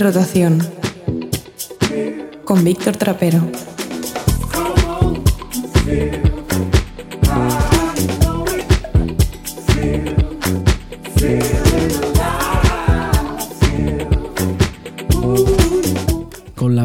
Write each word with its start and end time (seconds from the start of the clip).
Rotación 0.00 0.58
con 2.44 2.64
Víctor 2.64 2.96
Trapero. 2.96 3.46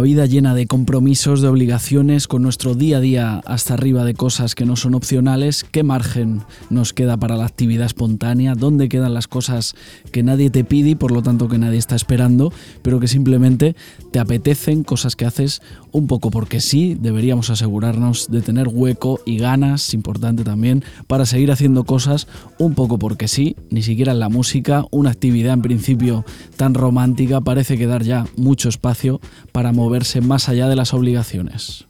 vida 0.06 0.28
llena 0.28 0.54
de 0.54 0.68
compromisos, 0.96 1.42
de 1.42 1.50
obligaciones, 1.50 2.26
con 2.26 2.42
nuestro 2.42 2.74
día 2.74 3.00
a 3.00 3.02
día 3.02 3.42
hasta 3.46 3.74
arriba 3.74 4.06
de 4.06 4.14
cosas 4.14 4.56
que 4.56 4.66
no 4.66 4.78
son 4.78 4.96
opcionales, 4.96 5.66
¿qué 5.70 5.84
margen 5.84 6.44
nos 6.70 6.94
queda 6.94 7.18
para 7.18 7.36
la 7.36 7.46
actividad 7.46 7.86
espontánea? 7.86 8.56
¿Dónde 8.56 8.88
quedan 8.88 9.14
las 9.14 9.28
cosas 9.28 9.76
que 10.14 10.24
nadie 10.24 10.50
te 10.50 10.64
pide 10.64 10.92
y 10.92 10.96
por 10.96 11.12
lo 11.12 11.22
tanto 11.22 11.50
que 11.50 11.58
nadie 11.58 11.80
está 11.80 11.98
esperando, 11.98 12.54
pero 12.82 13.02
que 13.02 13.10
simplemente 13.10 13.76
te 14.12 14.20
apetecen, 14.20 14.86
cosas 14.86 15.18
que 15.18 15.26
haces 15.26 15.62
un 15.92 16.08
poco 16.08 16.32
porque 16.32 16.62
sí? 16.62 16.96
Deberíamos 16.98 17.50
asegurarnos 17.50 18.32
de 18.32 18.42
tener 18.42 18.70
hueco 18.70 19.20
y 19.26 19.38
ganas, 19.38 19.94
importante 19.94 20.46
también, 20.46 20.86
para 21.08 21.26
seguir 21.26 21.52
haciendo 21.52 21.84
cosas 21.84 22.30
un 22.58 22.74
poco 22.74 23.00
porque 23.00 23.28
sí, 23.28 23.58
ni 23.70 23.82
siquiera 23.82 24.14
en 24.14 24.20
la 24.20 24.30
música, 24.30 24.86
una 24.92 25.10
actividad 25.10 25.56
en 25.56 25.62
principio 25.62 26.24
tan 26.56 26.74
romántica 26.74 27.42
parece 27.42 27.78
quedar 27.78 28.04
ya 28.04 28.26
mucho 28.38 28.70
espacio 28.70 29.20
para 29.52 29.74
mover 29.74 29.96
verse 29.96 30.20
más 30.20 30.50
allá 30.50 30.68
de 30.68 30.76
las 30.76 30.85
obligaciones. 30.94 31.86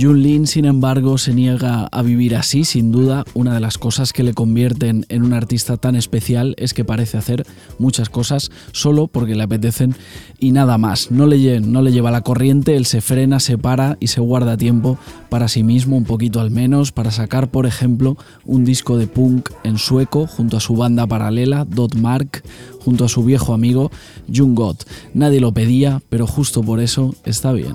Jun 0.00 0.22
Lin, 0.22 0.46
sin 0.46 0.64
embargo, 0.64 1.18
se 1.18 1.34
niega 1.34 1.86
a 1.92 2.00
vivir 2.00 2.34
así, 2.34 2.64
sin 2.64 2.90
duda. 2.90 3.24
Una 3.34 3.52
de 3.52 3.60
las 3.60 3.76
cosas 3.76 4.14
que 4.14 4.22
le 4.22 4.32
convierten 4.32 5.04
en 5.10 5.22
un 5.22 5.34
artista 5.34 5.76
tan 5.76 5.94
especial 5.94 6.54
es 6.56 6.72
que 6.72 6.86
parece 6.86 7.18
hacer 7.18 7.44
muchas 7.78 8.08
cosas 8.08 8.50
solo 8.72 9.08
porque 9.08 9.34
le 9.34 9.42
apetecen 9.42 9.94
y 10.38 10.52
nada 10.52 10.78
más. 10.78 11.10
No 11.10 11.26
le, 11.26 11.60
no 11.60 11.82
le 11.82 11.92
lleva 11.92 12.10
la 12.10 12.22
corriente, 12.22 12.76
él 12.76 12.86
se 12.86 13.02
frena, 13.02 13.40
se 13.40 13.58
para 13.58 13.98
y 14.00 14.06
se 14.06 14.22
guarda 14.22 14.56
tiempo 14.56 14.96
para 15.28 15.48
sí 15.48 15.62
mismo, 15.62 15.98
un 15.98 16.04
poquito 16.04 16.40
al 16.40 16.50
menos, 16.50 16.92
para 16.92 17.10
sacar, 17.10 17.50
por 17.50 17.66
ejemplo, 17.66 18.16
un 18.46 18.64
disco 18.64 18.96
de 18.96 19.06
punk 19.06 19.50
en 19.64 19.76
sueco 19.76 20.26
junto 20.26 20.56
a 20.56 20.60
su 20.60 20.76
banda 20.76 21.06
paralela, 21.06 21.66
Dot 21.66 21.94
Mark, 21.94 22.42
junto 22.82 23.04
a 23.04 23.08
su 23.08 23.22
viejo 23.22 23.52
amigo 23.52 23.90
Jung 24.34 24.54
Gott. 24.54 24.88
Nadie 25.12 25.40
lo 25.40 25.52
pedía, 25.52 26.00
pero 26.08 26.26
justo 26.26 26.62
por 26.62 26.80
eso 26.80 27.14
está 27.24 27.52
bien. 27.52 27.74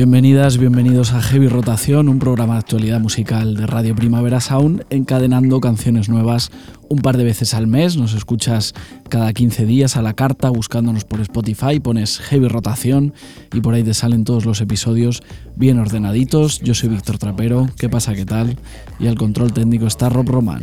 Bienvenidas, 0.00 0.56
bienvenidos 0.56 1.12
a 1.12 1.20
Heavy 1.20 1.48
Rotación, 1.48 2.08
un 2.08 2.18
programa 2.18 2.54
de 2.54 2.60
actualidad 2.60 3.00
musical 3.00 3.54
de 3.54 3.66
Radio 3.66 3.94
Primavera 3.94 4.40
Sound, 4.40 4.86
encadenando 4.88 5.60
canciones 5.60 6.08
nuevas 6.08 6.50
un 6.88 7.00
par 7.00 7.18
de 7.18 7.24
veces 7.24 7.52
al 7.52 7.66
mes. 7.66 7.98
Nos 7.98 8.14
escuchas 8.14 8.72
cada 9.10 9.30
15 9.34 9.66
días 9.66 9.98
a 9.98 10.02
la 10.02 10.14
carta, 10.14 10.48
buscándonos 10.48 11.04
por 11.04 11.20
Spotify, 11.20 11.80
pones 11.80 12.18
Heavy 12.18 12.48
Rotación 12.48 13.12
y 13.52 13.60
por 13.60 13.74
ahí 13.74 13.82
te 13.82 13.92
salen 13.92 14.24
todos 14.24 14.46
los 14.46 14.62
episodios 14.62 15.22
bien 15.54 15.78
ordenaditos. 15.78 16.60
Yo 16.60 16.72
soy 16.72 16.88
Víctor 16.88 17.18
Trapero, 17.18 17.68
¿qué 17.76 17.90
pasa? 17.90 18.14
¿Qué 18.14 18.24
tal? 18.24 18.56
Y 19.00 19.06
al 19.06 19.18
control 19.18 19.52
técnico 19.52 19.86
está 19.86 20.08
Rob 20.08 20.30
Roman. 20.30 20.62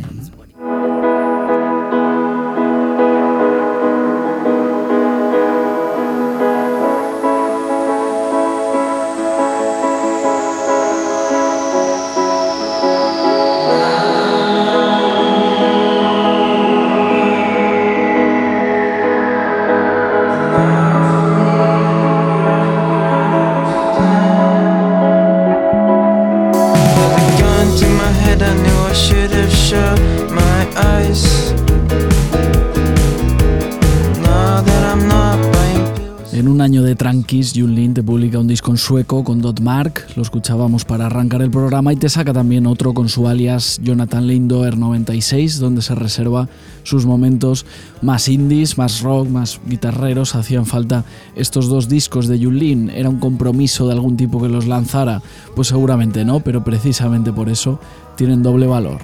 Sueco 38.78 39.24
con 39.24 39.40
Dot 39.40 39.60
Mark, 39.60 40.06
lo 40.16 40.22
escuchábamos 40.22 40.84
para 40.84 41.06
arrancar 41.06 41.42
el 41.42 41.50
programa 41.50 41.92
y 41.92 41.96
te 41.96 42.08
saca 42.08 42.32
también 42.32 42.66
otro 42.66 42.94
con 42.94 43.08
su 43.08 43.28
alias 43.28 43.78
Jonathan 43.82 44.26
Lindoer 44.26 44.78
96, 44.78 45.58
donde 45.58 45.82
se 45.82 45.94
reserva 45.94 46.48
sus 46.84 47.04
momentos 47.04 47.66
más 48.00 48.28
indies, 48.28 48.78
más 48.78 49.00
rock, 49.00 49.28
más 49.28 49.60
guitarreros. 49.66 50.34
Hacían 50.34 50.64
falta 50.64 51.04
estos 51.36 51.68
dos 51.68 51.88
discos 51.88 52.28
de 52.28 52.38
Junlin. 52.38 52.90
¿Era 52.90 53.08
un 53.08 53.18
compromiso 53.18 53.86
de 53.86 53.92
algún 53.92 54.16
tipo 54.16 54.40
que 54.40 54.48
los 54.48 54.66
lanzara? 54.66 55.22
Pues 55.54 55.68
seguramente 55.68 56.24
no, 56.24 56.40
pero 56.40 56.64
precisamente 56.64 57.32
por 57.32 57.48
eso 57.48 57.80
tienen 58.16 58.42
doble 58.42 58.66
valor. 58.66 59.00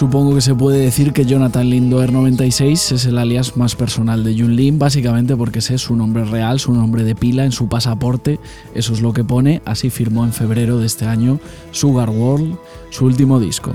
Supongo 0.00 0.34
que 0.34 0.40
se 0.40 0.54
puede 0.54 0.78
decir 0.78 1.12
que 1.12 1.26
Jonathan 1.26 1.68
Lindoer 1.68 2.10
96 2.10 2.92
es 2.92 3.04
el 3.04 3.18
alias 3.18 3.58
más 3.58 3.76
personal 3.76 4.24
de 4.24 4.32
Jun 4.32 4.56
Lin, 4.56 4.78
básicamente 4.78 5.36
porque 5.36 5.58
ese 5.58 5.74
es 5.74 5.82
su 5.82 5.94
nombre 5.94 6.24
real, 6.24 6.58
su 6.58 6.72
nombre 6.72 7.04
de 7.04 7.14
pila 7.14 7.44
en 7.44 7.52
su 7.52 7.68
pasaporte, 7.68 8.40
eso 8.74 8.94
es 8.94 9.02
lo 9.02 9.12
que 9.12 9.24
pone, 9.24 9.60
así 9.66 9.90
firmó 9.90 10.24
en 10.24 10.32
febrero 10.32 10.78
de 10.78 10.86
este 10.86 11.04
año 11.04 11.38
Sugar 11.72 12.08
World, 12.08 12.56
su 12.88 13.04
último 13.04 13.38
disco. 13.38 13.74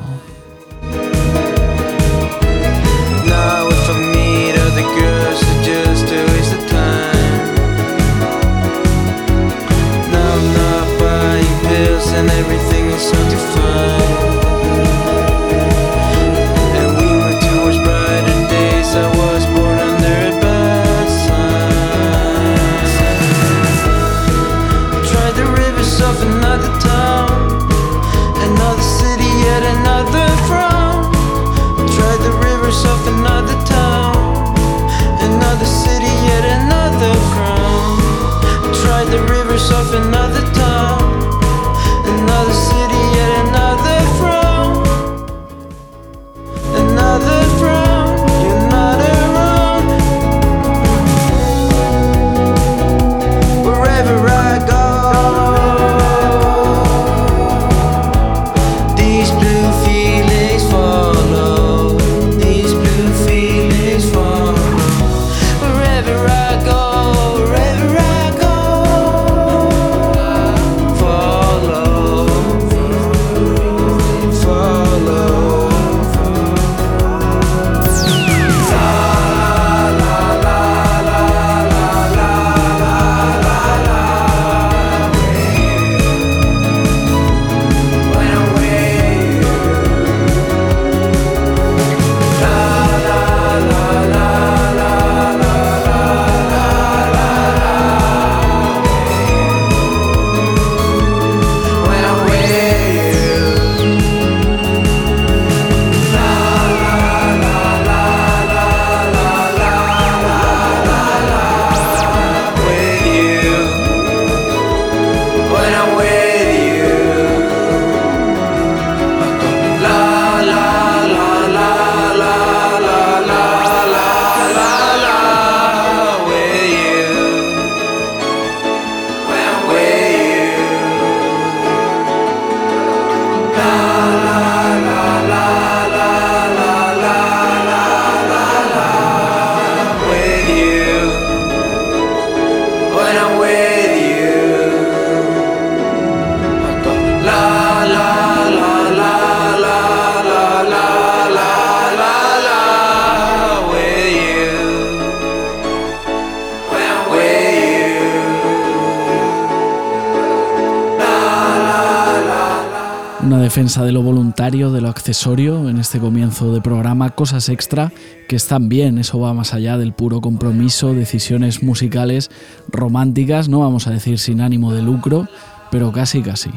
Defensa 163.65 163.83
de 163.83 163.93
lo 163.93 164.03
voluntario, 164.03 164.71
de 164.71 164.79
lo 164.79 164.89
accesorio 164.89 165.67
en 165.69 165.79
este 165.79 165.97
comienzo 165.97 166.53
de 166.53 166.61
programa, 166.61 167.15
cosas 167.15 167.49
extra 167.49 167.91
que 168.29 168.35
están 168.35 168.69
bien, 168.69 168.99
eso 168.99 169.19
va 169.19 169.33
más 169.33 169.55
allá 169.55 169.79
del 169.79 169.91
puro 169.91 170.21
compromiso, 170.21 170.93
decisiones 170.93 171.63
musicales 171.63 172.29
románticas, 172.67 173.49
no 173.49 173.61
vamos 173.61 173.87
a 173.87 173.89
decir 173.89 174.19
sin 174.19 174.41
ánimo 174.41 174.71
de 174.71 174.83
lucro, 174.83 175.27
pero 175.71 175.91
casi 175.91 176.21
casi. 176.21 176.51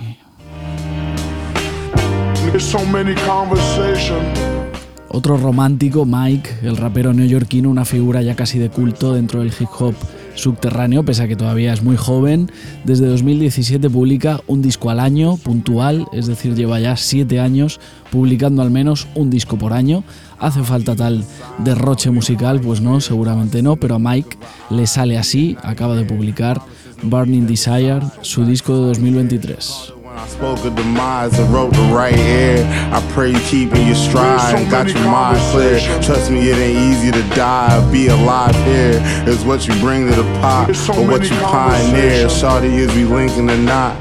Otro 5.09 5.38
romántico, 5.38 6.05
Mike, 6.05 6.59
el 6.62 6.77
rapero 6.77 7.15
neoyorquino, 7.15 7.71
una 7.71 7.87
figura 7.87 8.21
ya 8.21 8.37
casi 8.37 8.59
de 8.59 8.69
culto 8.69 9.15
dentro 9.15 9.41
del 9.41 9.50
hip 9.59 9.71
hop 9.79 9.95
subterráneo, 10.38 11.04
pese 11.04 11.25
a 11.25 11.28
que 11.28 11.37
todavía 11.37 11.73
es 11.73 11.83
muy 11.83 11.97
joven. 11.97 12.50
Desde 12.85 13.07
2017 13.07 13.90
publica 13.90 14.40
un 14.47 14.62
disco 14.62 14.90
al 14.90 15.00
año, 15.00 15.37
puntual, 15.37 16.07
es 16.12 16.26
decir, 16.26 16.54
lleva 16.54 16.80
ya 16.80 16.97
siete 16.97 17.40
años 17.40 17.80
publicando 18.11 18.62
al 18.62 18.71
menos 18.71 19.07
un 19.14 19.30
disco 19.30 19.59
por 19.59 19.73
año. 19.73 20.04
¿Hace 20.38 20.62
falta 20.62 20.95
tal 20.95 21.25
derroche 21.59 22.11
musical? 22.11 22.61
Pues 22.61 22.80
no, 22.80 23.00
seguramente 23.00 23.62
no, 23.62 23.76
pero 23.76 23.97
a 23.97 23.99
Mike 23.99 24.38
le 24.71 24.87
sale 24.87 25.18
así, 25.18 25.57
acaba 25.62 25.97
de 25.97 26.04
publicar 26.04 26.62
Burning 27.02 27.47
Desire, 27.47 28.00
su 28.23 28.45
disco 28.45 28.75
de 28.75 28.87
2023. 28.87 29.98
Spoke 30.29 30.65
of 30.65 30.77
demise 30.77 31.37
and 31.39 31.53
wrote 31.53 31.73
the 31.73 31.83
right 31.93 32.15
air. 32.15 32.65
I 32.95 33.01
pray 33.13 33.31
you 33.31 33.41
keeping 33.41 33.87
your 33.87 33.97
stride 33.97 34.55
and 34.55 34.71
got 34.71 34.89
your 34.89 35.03
mind 35.05 35.39
clear. 35.51 35.81
Trust 36.01 36.31
me, 36.31 36.51
it 36.51 36.57
ain't 36.57 36.79
easy 36.79 37.11
to 37.11 37.23
die 37.35 37.77
or 37.77 37.91
be 37.91 38.07
alive 38.09 38.55
here. 38.65 39.01
It's 39.27 39.43
what 39.43 39.67
you 39.67 39.75
bring 39.81 40.09
to 40.09 40.15
the 40.15 40.23
pot 40.41 40.71
or 40.91 41.07
what 41.07 41.29
you 41.29 41.37
pioneer. 41.39 42.27
Shawty 42.27 42.71
is 42.71 42.95
we 42.95 43.05
linking 43.05 43.47
the 43.47 43.57
knot. 43.57 43.97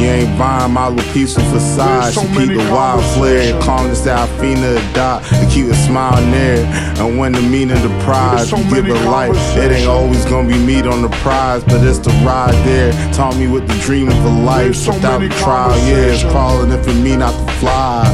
You 0.00 0.06
ain't 0.06 0.38
buying 0.38 0.72
my 0.72 0.88
little 0.88 1.12
piece 1.12 1.36
of 1.36 1.42
facade. 1.52 2.14
So 2.14 2.22
she 2.22 2.28
keep 2.28 2.48
the 2.56 2.72
wild 2.72 3.04
flare, 3.14 3.52
that 3.52 4.16
I 4.16 4.26
finna 4.40 4.78
adopt 4.90 5.30
and 5.30 5.50
keep 5.52 5.66
a 5.66 5.74
smile 5.74 6.24
near. 6.26 6.64
And 6.96 7.18
when 7.18 7.32
the 7.32 7.42
meaning 7.42 7.82
the 7.82 7.90
prize, 8.02 8.48
so 8.48 8.56
we 8.56 8.64
give 8.64 8.88
it 8.88 9.04
life. 9.04 9.36
It 9.58 9.70
ain't 9.70 9.88
always 9.88 10.24
gonna 10.24 10.48
be 10.48 10.56
meat 10.56 10.86
on 10.86 11.02
the 11.02 11.10
prize, 11.20 11.62
but 11.64 11.84
it's 11.86 11.98
the 11.98 12.10
ride 12.24 12.54
there. 12.64 12.92
Taught 13.12 13.36
me 13.36 13.46
what 13.46 13.68
the 13.68 13.74
dream 13.74 14.08
of 14.08 14.24
a 14.24 14.42
life 14.42 14.74
so 14.74 14.94
without 14.94 15.22
a 15.22 15.28
trial. 15.28 15.76
Yeah, 15.86 16.14
it's 16.14 16.22
crawling 16.22 16.72
if 16.72 16.88
it 16.88 16.94
me 16.94 17.16
not 17.16 17.32
to 17.32 17.52
fly. 17.54 18.04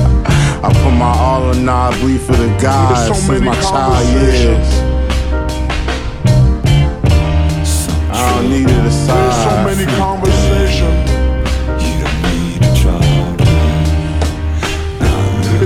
I 0.64 0.73
put 0.73 0.90
my 0.90 1.14
all 1.16 1.52
in, 1.52 1.69
I 1.69 1.97
bleed 2.00 2.21
for 2.21 2.33
the 2.33 2.49
guys 2.61 3.07
so 3.07 3.14
since 3.14 3.43
my 3.43 3.55
child 3.61 4.05
years. 4.09 4.69
I 8.11 8.35
don't 8.35 8.50
need 8.50 8.66
to 8.66 8.75
decide. 8.83 9.14
There's 9.14 9.37
so 9.45 9.52
many 9.62 9.87
conversations. 9.97 10.36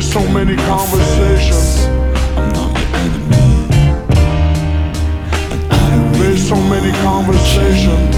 There's 0.00 0.12
so 0.14 0.26
many 0.32 0.56
conversations. 0.56 1.84
I'm 2.34 2.48
not 2.54 2.72
your 2.72 2.88
enemy. 2.96 3.36
There's 6.18 6.48
so 6.48 6.56
many 6.56 6.90
conversations. 7.02 8.16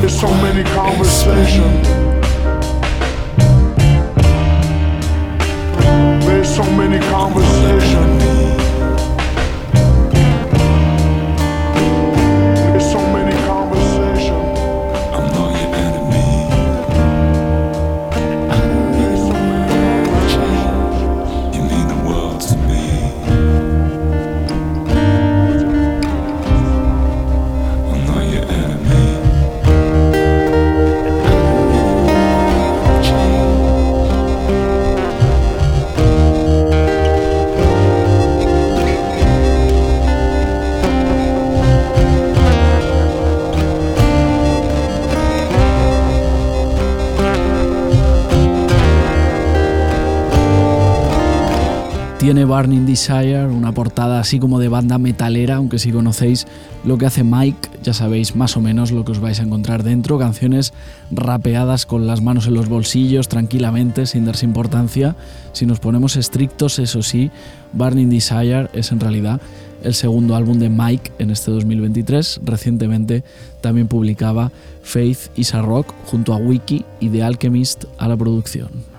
There's 0.00 0.18
so 0.18 0.30
many 0.40 0.64
conversations. 0.64 1.86
There's 6.24 6.56
so 6.56 6.64
many 6.70 6.98
conversations. 7.10 8.35
Tiene 52.18 52.46
Burning 52.46 52.86
Desire, 52.86 53.46
una 53.46 53.72
portada 53.72 54.20
así 54.20 54.38
como 54.38 54.58
de 54.58 54.68
banda 54.68 54.96
metalera, 54.96 55.56
aunque 55.56 55.78
si 55.78 55.92
conocéis 55.92 56.46
lo 56.82 56.96
que 56.96 57.04
hace 57.04 57.22
Mike, 57.24 57.68
ya 57.82 57.92
sabéis 57.92 58.34
más 58.34 58.56
o 58.56 58.62
menos 58.62 58.90
lo 58.90 59.04
que 59.04 59.12
os 59.12 59.20
vais 59.20 59.38
a 59.38 59.42
encontrar 59.42 59.82
dentro. 59.82 60.18
Canciones 60.18 60.72
rapeadas 61.10 61.84
con 61.84 62.06
las 62.06 62.22
manos 62.22 62.46
en 62.46 62.54
los 62.54 62.70
bolsillos, 62.70 63.28
tranquilamente, 63.28 64.06
sin 64.06 64.24
darse 64.24 64.46
importancia. 64.46 65.14
Si 65.52 65.66
nos 65.66 65.78
ponemos 65.78 66.16
estrictos, 66.16 66.78
eso 66.78 67.02
sí, 67.02 67.30
Burning 67.74 68.08
Desire 68.08 68.70
es 68.72 68.92
en 68.92 69.00
realidad 69.00 69.40
el 69.82 69.92
segundo 69.92 70.36
álbum 70.36 70.58
de 70.58 70.70
Mike 70.70 71.12
en 71.18 71.30
este 71.30 71.50
2023. 71.50 72.40
Recientemente 72.44 73.24
también 73.60 73.88
publicaba 73.88 74.50
Faith 74.82 75.28
is 75.36 75.54
a 75.54 75.60
Rock 75.60 75.92
junto 76.06 76.32
a 76.32 76.38
Wiki 76.38 76.82
y 76.98 77.10
The 77.10 77.22
Alchemist 77.22 77.84
a 77.98 78.08
la 78.08 78.16
producción. 78.16 78.95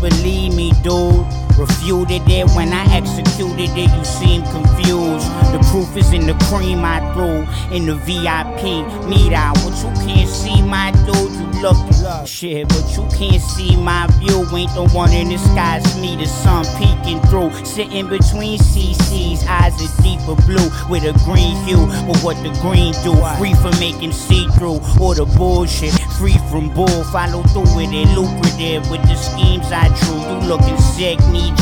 Believe 0.00 0.54
me, 0.54 0.72
dude. 0.82 1.24
Refuted 1.56 2.28
it 2.28 2.50
when 2.56 2.72
I 2.72 2.84
executed 2.94 3.70
it, 3.78 3.90
you 3.96 4.04
seem 4.04 4.42
confused. 4.42 5.26
The 5.52 5.64
proof 5.70 5.96
is 5.96 6.12
in 6.12 6.26
the 6.26 6.34
cream 6.50 6.84
I 6.84 6.98
threw 7.14 7.46
in 7.74 7.86
the 7.86 7.94
VIP 7.94 8.84
meet 9.08 9.32
out. 9.32 9.56
What 9.58 9.76
you 9.78 9.90
can't 10.04 10.28
see, 10.28 10.60
my 10.62 10.90
dude, 11.06 11.32
you 11.32 11.62
look 11.62 12.26
shit, 12.26 12.68
but 12.68 12.84
you 12.96 13.06
can't 13.16 13.40
see 13.40 13.76
my 13.76 14.08
view. 14.18 14.44
Ain't 14.54 14.74
the 14.74 14.88
one 14.92 15.12
in 15.12 15.28
the 15.28 15.38
sky, 15.38 15.80
me, 16.00 16.16
the 16.16 16.26
sun 16.26 16.66
peeking 16.76 17.20
through. 17.30 17.52
Sitting 17.64 18.08
between 18.08 18.58
CC's 18.58 19.46
eyes 19.46 19.80
is 19.80 19.94
deeper 19.98 20.34
blue 20.42 20.68
with 20.90 21.04
a 21.04 21.14
green 21.24 21.56
hue. 21.64 21.86
But 22.06 22.18
what 22.20 22.36
the 22.42 22.50
green 22.60 22.92
do? 23.04 23.14
Free 23.38 23.54
from 23.54 23.78
making 23.78 24.12
see 24.12 24.48
through 24.58 24.80
or 25.00 25.14
the 25.14 25.24
bullshit. 25.36 25.94
Free 26.18 26.38
from 26.48 26.72
bull, 26.74 27.04
follow 27.10 27.42
through 27.48 27.76
with 27.76 27.92
it, 27.92 28.08
lucrative 28.14 28.88
with 28.90 29.02
the 29.02 29.16
schemes 29.16 29.66
I 29.72 29.88
drew. 29.98 30.14
You 30.30 30.48
looking 30.48 30.78
sick, 30.78 31.18
need 31.32 31.54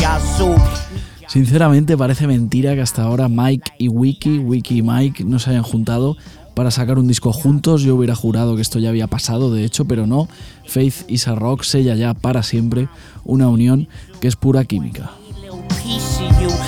Sinceramente 1.27 1.97
parece 1.97 2.27
mentira 2.27 2.75
que 2.75 2.83
hasta 2.83 3.03
ahora 3.05 3.29
Mike 3.29 3.73
y 3.79 3.89
Wiki, 3.89 4.39
Wiki 4.39 4.79
y 4.79 4.83
Mike 4.83 5.25
no 5.25 5.39
se 5.39 5.51
hayan 5.51 5.63
juntado 5.63 6.19
para 6.55 6.71
sacar 6.71 6.99
un 6.99 7.09
disco 7.09 7.33
juntos. 7.33 7.83
Yo 7.83 7.97
hubiera 7.97 8.15
jurado 8.15 8.55
que 8.55 8.63
esto 8.63 8.79
ya 8.79 8.91
había 8.91 9.07
pasado, 9.07 9.51
de 9.51 9.65
hecho, 9.65 9.87
pero 9.87 10.07
no. 10.07 10.29
Faith 10.67 11.27
a 11.27 11.35
Rock 11.35 11.63
sella 11.63 11.95
ya 11.95 12.13
para 12.13 12.43
siempre 12.43 12.89
una 13.25 13.49
unión 13.49 13.89
que 14.21 14.29
es 14.29 14.37
pura 14.37 14.65
química. 14.65 15.13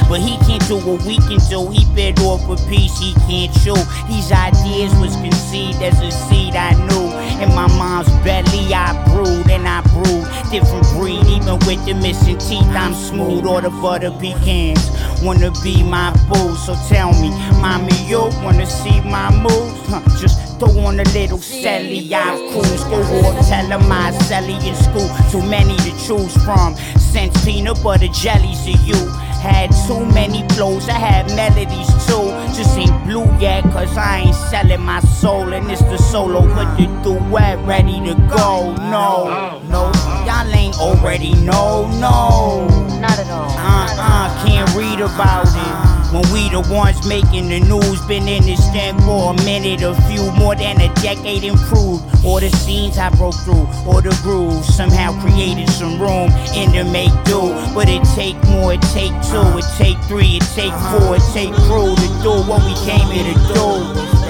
But 0.09 0.21
he 0.21 0.37
can't 0.47 0.67
do 0.69 0.77
what 0.77 1.03
we 1.03 1.17
can 1.17 1.39
do. 1.49 1.71
He 1.71 1.85
bit 1.95 2.21
off 2.21 2.49
a 2.49 2.57
piece 2.69 2.99
he 2.99 3.15
can't 3.27 3.53
chew. 3.63 3.75
These 4.09 4.33
ideas 4.33 4.95
was 4.97 5.17
conceived 5.17 5.83
as 5.83 6.01
a 6.01 6.11
seed 6.11 6.55
I 6.55 6.73
knew. 6.87 7.05
In 7.43 7.49
my 7.55 7.67
mom's 7.79 8.09
belly, 8.23 8.73
I 8.73 8.93
brewed 9.09 9.51
and 9.51 9.67
I 9.67 9.81
brewed. 9.93 10.25
Different 10.51 10.87
breed, 10.95 11.25
even 11.27 11.59
with 11.67 11.85
the 11.85 11.95
missing 11.95 12.39
teeth, 12.39 12.69
I'm 12.69 12.95
smooth. 12.95 13.47
Or 13.47 13.61
the 13.61 13.71
butter 13.71 14.13
pecans 14.21 14.91
wanna 15.23 15.51
be 15.63 15.83
my 15.83 16.13
boo. 16.29 16.55
So 16.57 16.77
tell 16.89 17.13
me, 17.21 17.31
mommy, 17.61 17.97
you 18.07 18.21
wanna 18.45 18.67
see 18.67 19.01
my 19.01 19.31
moves? 19.31 19.89
Huh, 19.89 20.03
just 20.21 20.59
throw 20.59 20.71
on 20.85 21.01
a 21.01 21.05
little 21.13 21.39
celly, 21.39 22.13
I 22.13 22.37
cruise. 22.53 22.85
Go 22.85 23.01
or 23.01 23.43
tell 23.43 23.67
them 23.69 23.91
I 23.91 24.13
celly 24.29 24.57
in 24.65 24.77
school. 24.77 25.09
Too 25.31 25.45
many 25.49 25.77
to 25.79 25.91
choose 26.07 26.37
from. 26.45 26.77
Since 26.99 27.45
peanut 27.45 27.83
butter 27.83 28.09
jellies 28.09 28.65
to 28.65 28.73
you. 28.73 29.34
Had 29.45 29.71
too 29.87 30.07
many 30.07 30.41
flows, 30.55 30.89
I 30.89 30.99
had 30.99 31.27
melodies 31.37 31.93
too. 32.07 32.33
Just 32.57 32.79
ain't 32.79 33.05
blue 33.05 33.29
yet, 33.39 33.63
cause 33.65 33.95
I 33.95 34.21
ain't 34.21 34.35
selling 34.35 34.81
my 34.81 35.01
soul. 35.01 35.53
And 35.53 35.71
it's 35.71 35.83
the 35.83 35.99
solo 35.99 36.41
with 36.41 36.71
the 36.79 36.87
duet 37.05 37.59
ready 37.67 38.01
to 38.09 38.15
go. 38.29 38.75
No, 38.91 39.61
no, 39.69 39.93
y'all 40.25 40.55
ain't 40.55 40.79
already 40.79 41.35
know, 41.45 41.87
no. 42.01 42.67
Not 43.01 43.19
at 43.19 43.29
all. 43.29 43.51
Uh 43.51 43.87
uh, 43.99 44.47
can't 44.47 44.75
read 44.75 45.01
about 45.01 45.47
it. 45.47 45.84
When 46.15 46.23
we 46.33 46.49
the 46.49 46.63
ones 46.71 47.07
making 47.07 47.49
the 47.49 47.59
news. 47.59 48.01
Been 48.07 48.29
in 48.29 48.45
this 48.45 48.63
thing 48.71 48.97
for 49.01 49.35
a 49.35 49.37
minute, 49.43 49.83
a 49.83 49.95
few 50.07 50.31
more 50.39 50.55
than 50.55 50.81
a 50.81 50.89
decade 51.03 51.43
improved. 51.43 52.05
All 52.25 52.39
the 52.39 52.51
scenes 52.51 52.97
I 52.97 53.11
broke 53.11 53.35
through, 53.45 53.67
all 53.85 54.01
the 54.01 54.17
grooves 54.23 54.73
somehow 54.73 55.19
created 55.21 55.69
some 55.71 56.01
room 56.01 56.31
in 56.55 56.71
the 56.71 56.85
make 56.91 57.13
do. 57.25 57.41
But 57.75 57.89
it 57.89 58.05
take 58.15 58.39
more, 58.47 58.75
it 58.75 58.83
take 58.95 59.15
two, 59.27 59.43
it 59.59 59.67
take 59.77 59.99
three, 60.05 60.39
it 60.39 60.47
take 60.55 60.75
four, 60.95 61.17
it 61.17 61.27
take 61.35 61.53
crew 61.67 61.97
to 61.97 62.09
do 62.23 62.33
what 62.47 62.63
we 62.63 62.75
came 62.87 63.11
here 63.11 63.35
to 63.35 63.39
do. 63.53 64.24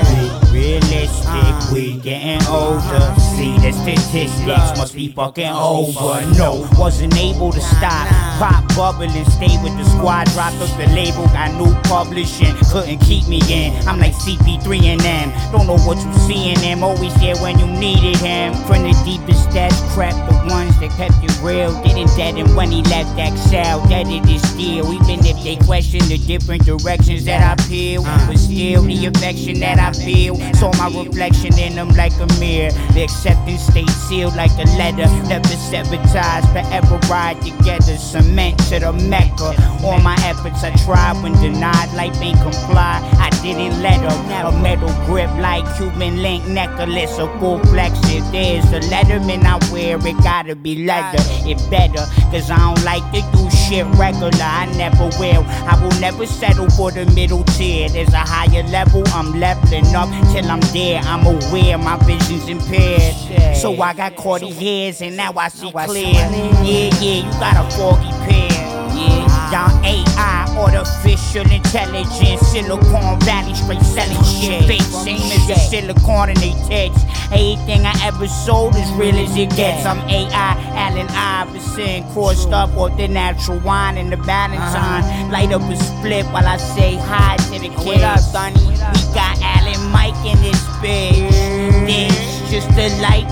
Realistic, 0.65 1.73
we 1.75 1.99
getting 1.99 2.41
older. 2.49 3.15
See 3.37 3.53
the 3.59 3.71
statistics 3.71 4.79
must 4.79 4.95
be 4.95 5.13
fucking 5.13 5.53
over. 5.53 6.25
No, 6.39 6.67
wasn't 6.79 7.15
able 7.19 7.53
to 7.53 7.61
stop. 7.61 8.09
Pop 8.39 8.65
bubbling, 8.75 9.11
stay 9.27 9.61
with 9.63 9.77
the 9.77 9.85
squad, 9.85 10.25
dropped 10.33 10.57
up 10.57 10.73
the 10.79 10.87
label, 10.97 11.27
got 11.37 11.53
new 11.61 11.71
publishing, 11.85 12.57
couldn't 12.73 12.99
keep 13.01 13.29
me 13.29 13.43
in. 13.53 13.77
I'm 13.87 14.01
like 14.01 14.15
CP3 14.15 14.83
and 14.85 15.01
them. 15.01 15.33
Don't 15.53 15.67
know 15.67 15.77
what 15.85 15.99
you 16.03 16.13
see 16.25 16.49
in 16.49 16.59
them, 16.61 16.83
always 16.83 17.15
there 17.21 17.37
when 17.45 17.59
you 17.59 17.67
needed 17.67 18.17
him. 18.17 18.55
From 18.65 18.85
the 18.85 18.97
deepest 19.05 19.51
depths, 19.51 19.83
crept 19.93 20.17
the 20.17 20.49
ones 20.49 20.81
that 20.81 20.91
kept 20.97 21.21
you 21.21 21.29
real. 21.47 21.71
Didn't 21.83 22.17
dead 22.17 22.37
him 22.37 22.57
when 22.57 22.73
he 22.73 22.83
left 22.85 23.13
Excel, 23.19 23.87
dead 23.87 24.09
it 24.09 24.27
is 24.31 24.41
still. 24.49 24.93
Even 24.95 25.27
if 25.27 25.37
they 25.45 25.57
question 25.57 26.01
the 26.09 26.17
different 26.17 26.65
directions 26.65 27.27
that 27.27 27.45
I 27.45 27.63
peel, 27.69 28.03
but 28.03 28.39
still 28.39 28.83
the 28.83 29.07
affection 29.07 29.61
that 29.61 29.79
I 29.79 29.93
feel. 29.93 30.35
Saw 30.55 30.73
my 30.79 30.89
reflection 31.03 31.59
in 31.59 31.75
them 31.75 31.89
like 31.91 32.15
a 32.21 32.27
mirror. 32.39 32.71
The 32.95 33.03
acceptance 33.03 33.63
stayed 33.63 33.91
sealed 33.91 34.37
like 34.37 34.53
a 34.53 34.67
letter. 34.79 35.07
Never 35.29 35.49
sabotage, 35.49 36.45
forever 36.53 36.99
ride 37.11 37.41
together. 37.43 37.97
Cement 37.97 38.59
to 38.71 38.81
the 38.81 38.93
Mecca. 38.93 39.55
All 39.85 39.99
my 40.01 40.17
efforts 40.25 40.63
I 40.65 40.75
tried 40.85 41.23
when 41.23 41.33
denied, 41.41 41.93
life 41.95 42.17
ain't 42.21 42.41
comply. 42.41 43.01
I 43.19 43.31
didn't 43.43 43.83
let 43.83 44.01
her. 44.01 44.49
A 44.49 44.53
metal 44.63 44.93
grip 45.07 45.31
like 45.39 45.65
Cuban 45.77 46.23
link 46.23 46.47
necklace. 46.47 47.19
A 47.19 47.27
full 47.39 47.59
flex 47.71 47.99
if 48.05 48.25
there's 48.33 48.65
a 48.73 48.81
letterman 48.89 49.45
I 49.45 49.57
wear, 49.73 49.97
it 49.97 50.17
gotta 50.23 50.55
be 50.55 50.85
leather. 50.85 51.23
It 51.49 51.59
better, 51.71 52.05
cause 52.31 52.51
I 52.51 52.59
don't 52.59 52.85
like 52.85 53.05
to 53.13 53.21
do 53.37 53.51
shit 53.51 53.87
regular. 53.97 54.31
I 54.41 54.67
never 54.77 55.09
will. 55.19 55.45
I 55.67 55.79
will 55.83 55.99
never 56.01 56.27
settle 56.27 56.69
for 56.71 56.91
the 56.91 57.07
middle 57.15 57.45
tier. 57.45 57.89
There's 57.89 58.13
a 58.13 58.19
higher 58.19 58.63
level, 58.65 59.03
I'm 59.09 59.39
leveling 59.39 59.87
up 59.95 60.09
till 60.33 60.44
I'm 60.51 60.61
there. 60.73 61.01
I'm 61.05 61.27
aware 61.27 61.79
my 61.79 61.97
vision's 62.05 62.49
impaired. 62.49 63.15
So 63.57 63.81
I 63.81 63.95
got 63.95 64.17
caught 64.17 64.43
hairs 64.43 65.01
and 65.01 65.17
now 65.17 65.33
I 65.37 65.49
see 65.49 65.71
clear. 65.71 66.05
Yeah, 66.05 66.61
yeah, 66.65 66.91
you 67.01 67.31
got 67.41 67.57
a 67.57 67.77
foggy 67.77 68.11
pair. 68.27 68.65
Yeah, 68.95 69.51
y'all 69.51 69.85
AI, 69.85 70.55
artificial 70.57 71.51
intelligence, 71.51 72.41
Silicon 72.49 73.19
Valley 73.21 73.55
straight 73.55 73.83
selling 73.83 74.17
oh, 74.21 74.41
shit. 74.41 74.65
Fake 74.67 74.81
oh, 74.83 75.05
same 75.05 75.33
as 75.33 75.49
the 75.49 75.55
silicon 75.57 76.29
in 76.29 76.37
they 76.37 76.55
text. 76.69 77.05
Everything 77.33 77.87
I 77.87 77.95
ever 78.05 78.29
sold 78.29 78.77
is 78.77 78.91
real 78.93 79.17
as 79.17 79.37
it 79.37 79.51
gets. 79.57 79.87
I'm 79.87 79.99
AI, 80.09 80.31
Allen 80.77 81.09
Iverson, 81.11 82.05
crossed 82.13 82.51
up 82.51 82.71
with 82.77 82.97
the 82.97 83.09
natural 83.09 83.59
wine 83.61 83.97
and 83.97 84.13
the 84.13 84.17
Valentine. 84.17 85.03
Uh-huh. 85.03 85.33
Light 85.33 85.53
up 85.53 85.63
a 85.63 85.77
split 85.77 86.27
while 86.27 86.47
I 86.47 86.59
say 86.59 86.97
hi 86.97 87.37
to 87.37 87.59
the 87.59 87.71
kids. 87.71 87.85
What 87.85 88.01
up, 88.03 88.21
Sonny? 88.21 88.61
We 88.67 88.77
got 89.15 89.41
Allen 89.43 89.64
mic 89.95 90.17
in 90.27 90.37
this 90.43 90.63
bitch. 90.83 91.87
This 91.87 92.51
just 92.51 92.69
the 92.75 92.89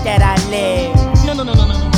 that 0.07 0.21
I 0.23 0.35
live. 0.49 0.95
No, 1.25 1.33
no, 1.33 1.43
no, 1.43 1.53
no, 1.53 1.67
no, 1.67 1.79
no. 1.79 1.93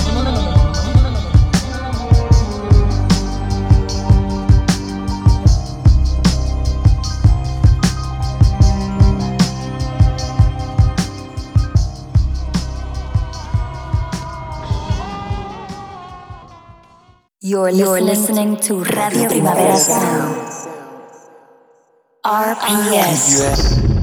You're 17.42 18.02
listening, 18.02 18.58
to 18.62 18.84
Radio 18.84 19.30
Primavera 19.30 19.78
Sound. 19.78 20.36
RPS. 22.26 23.95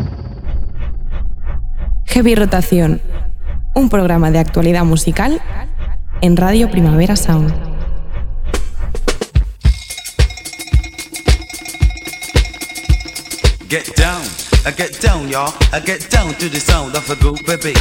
Heavy 2.12 2.34
Rotación, 2.34 3.00
un 3.74 3.88
programa 3.88 4.30
de 4.30 4.38
actualidad 4.38 4.84
musical 4.84 5.40
en 6.20 6.36
Radio 6.36 6.70
Primavera 6.70 7.16
Sound. 7.16 7.54
Get 13.70 13.96
down, 13.96 14.20
I 14.66 14.72
get 14.76 15.00
down, 15.00 15.30
y'all. 15.30 15.54
I 15.72 15.80
get 15.80 16.10
down 16.10 16.34
to 16.34 16.50
the 16.50 16.60
sound 16.60 16.94
of 16.94 17.08
a 17.08 17.14
good 17.14 17.40
baby. 17.46 17.72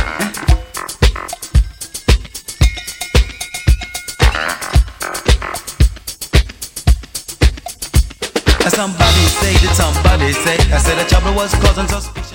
Somebody 8.69 9.27
say 9.41 9.53
that 9.57 9.75
somebody 9.75 10.31
say 10.31 10.55
I 10.73 10.79
said 10.79 10.97
the 10.97 11.05
trouble 11.09 11.35
was 11.35 11.53
causing 11.55 11.89
suspicion. 11.89 12.30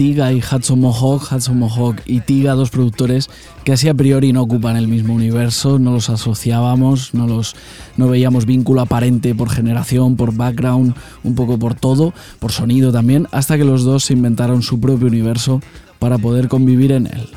Tiga 0.00 0.32
y 0.32 0.38
Hudson 0.38 0.80
Mohawk, 0.80 1.30
Hudson 1.30 1.58
Mohawk 1.58 2.00
y 2.06 2.20
Tiga, 2.20 2.54
dos 2.54 2.70
productores 2.70 3.28
que 3.64 3.72
así 3.72 3.86
a 3.86 3.92
priori 3.92 4.32
no 4.32 4.40
ocupan 4.40 4.78
el 4.78 4.88
mismo 4.88 5.12
universo, 5.12 5.78
no 5.78 5.92
los 5.92 6.08
asociábamos, 6.08 7.12
no, 7.12 7.26
los, 7.26 7.54
no 7.98 8.08
veíamos 8.08 8.46
vínculo 8.46 8.80
aparente 8.80 9.34
por 9.34 9.50
generación, 9.50 10.16
por 10.16 10.34
background, 10.34 10.94
un 11.22 11.34
poco 11.34 11.58
por 11.58 11.74
todo, 11.74 12.14
por 12.38 12.50
sonido 12.50 12.92
también, 12.92 13.28
hasta 13.30 13.58
que 13.58 13.64
los 13.64 13.84
dos 13.84 14.04
se 14.04 14.14
inventaron 14.14 14.62
su 14.62 14.80
propio 14.80 15.06
universo 15.06 15.60
para 15.98 16.16
poder 16.16 16.48
convivir 16.48 16.92
en 16.92 17.06
él. 17.06 17.28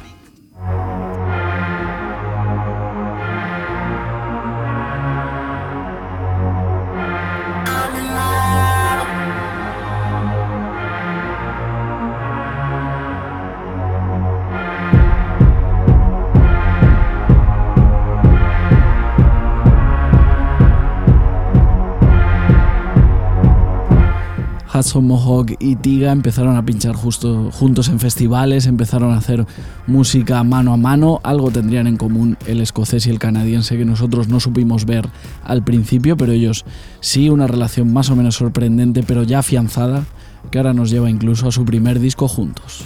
Hudson 24.94 25.08
Mohawk 25.08 25.56
y 25.58 25.76
Tiga 25.76 26.12
empezaron 26.12 26.56
a 26.56 26.64
pinchar 26.64 26.94
justo 26.94 27.50
juntos 27.52 27.90
en 27.90 28.00
festivales, 28.00 28.68
empezaron 28.68 29.12
a 29.12 29.18
hacer 29.18 29.48
música 29.88 30.44
mano 30.44 30.72
a 30.72 30.78
mano, 30.78 31.20
algo 31.24 31.50
tendrían 31.50 31.88
en 31.88 31.98
común 31.98 32.38
el 32.46 32.62
escocés 32.62 33.08
y 33.08 33.10
el 33.10 33.18
canadiense 33.18 33.76
que 33.76 33.86
nosotros 33.86 34.28
no 34.28 34.40
supimos 34.40 34.86
ver 34.86 35.10
al 35.44 35.64
principio, 35.64 36.16
pero 36.16 36.32
ellos 36.32 36.64
sí, 37.00 37.30
una 37.30 37.48
relación 37.48 37.92
más 37.92 38.12
o 38.12 38.16
menos 38.16 38.36
sorprendente, 38.36 39.02
pero 39.02 39.24
ya 39.24 39.40
afianzada, 39.40 40.06
que 40.52 40.60
ahora 40.60 40.74
nos 40.74 40.92
lleva 40.92 41.10
incluso 41.10 41.48
a 41.48 41.52
su 41.52 41.66
primer 41.66 42.00
disco 42.00 42.28
juntos. 42.28 42.86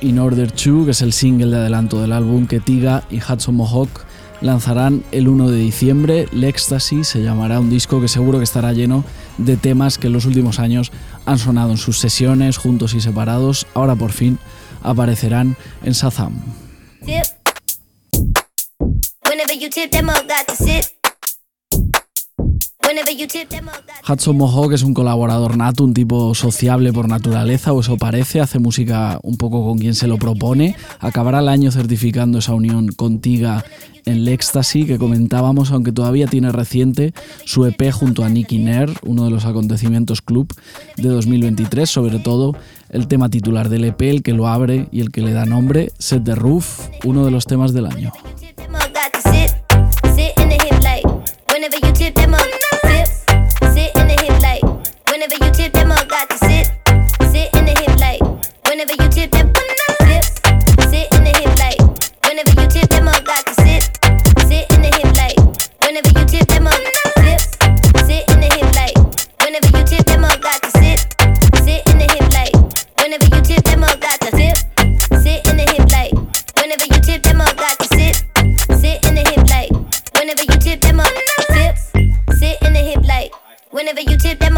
In 0.00 0.18
Order 0.18 0.50
2, 0.52 0.86
que 0.86 0.90
es 0.90 1.02
el 1.02 1.12
single 1.12 1.46
de 1.52 1.56
adelanto 1.58 2.02
del 2.02 2.10
álbum 2.10 2.48
que 2.48 2.58
Tiga 2.58 3.04
y 3.10 3.18
Hudson 3.18 3.54
Mohawk 3.54 4.04
lanzarán 4.40 5.04
el 5.12 5.28
1 5.28 5.50
de 5.50 5.58
diciembre. 5.58 6.26
L'Ecstasy 6.32 7.04
se 7.04 7.22
llamará 7.22 7.60
un 7.60 7.70
disco 7.70 8.00
que 8.00 8.08
seguro 8.08 8.38
que 8.38 8.44
estará 8.44 8.72
lleno 8.72 9.04
de 9.38 9.56
temas 9.56 9.98
que 9.98 10.08
en 10.08 10.14
los 10.14 10.24
últimos 10.24 10.58
años 10.58 10.90
han 11.26 11.38
sonado 11.38 11.70
en 11.70 11.76
sus 11.76 12.00
sesiones, 12.00 12.56
juntos 12.56 12.94
y 12.94 13.00
separados. 13.00 13.68
Ahora 13.74 13.94
por 13.94 14.10
fin 14.10 14.40
aparecerán 14.82 15.56
en 15.84 15.92
Shazam. 15.92 16.42
Hudson 24.08 24.36
Mohawk 24.36 24.72
es 24.72 24.82
un 24.82 24.94
colaborador 24.94 25.56
nato, 25.56 25.82
un 25.82 25.92
tipo 25.92 26.34
sociable 26.34 26.92
por 26.92 27.08
naturaleza, 27.08 27.72
o 27.72 27.80
eso 27.80 27.96
parece, 27.96 28.40
hace 28.40 28.60
música 28.60 29.18
un 29.22 29.36
poco 29.36 29.66
con 29.66 29.78
quien 29.78 29.94
se 29.94 30.06
lo 30.06 30.18
propone. 30.18 30.76
Acabará 31.00 31.40
el 31.40 31.48
año 31.48 31.72
certificando 31.72 32.38
esa 32.38 32.54
unión 32.54 32.88
contiga 32.88 33.64
en 34.04 34.18
el 34.18 34.28
éxtasis 34.28 34.86
que 34.86 34.98
comentábamos, 34.98 35.72
aunque 35.72 35.90
todavía 35.90 36.28
tiene 36.28 36.52
reciente 36.52 37.12
su 37.44 37.66
EP 37.66 37.90
junto 37.90 38.24
a 38.24 38.28
Nicky 38.28 38.58
Nair, 38.58 38.92
uno 39.04 39.24
de 39.24 39.30
los 39.30 39.46
acontecimientos 39.46 40.22
club 40.22 40.54
de 40.96 41.08
2023, 41.08 41.90
sobre 41.90 42.20
todo 42.20 42.54
el 42.90 43.08
tema 43.08 43.28
titular 43.28 43.68
del 43.68 43.84
EP, 43.84 44.00
el 44.02 44.22
que 44.22 44.32
lo 44.32 44.46
abre 44.46 44.88
y 44.92 45.00
el 45.00 45.10
que 45.10 45.22
le 45.22 45.32
da 45.32 45.44
nombre, 45.44 45.90
Set 45.98 46.22
the 46.22 46.36
Roof, 46.36 46.88
uno 47.04 47.24
de 47.24 47.32
los 47.32 47.46
temas 47.46 47.72
del 47.72 47.86
año. 47.86 48.12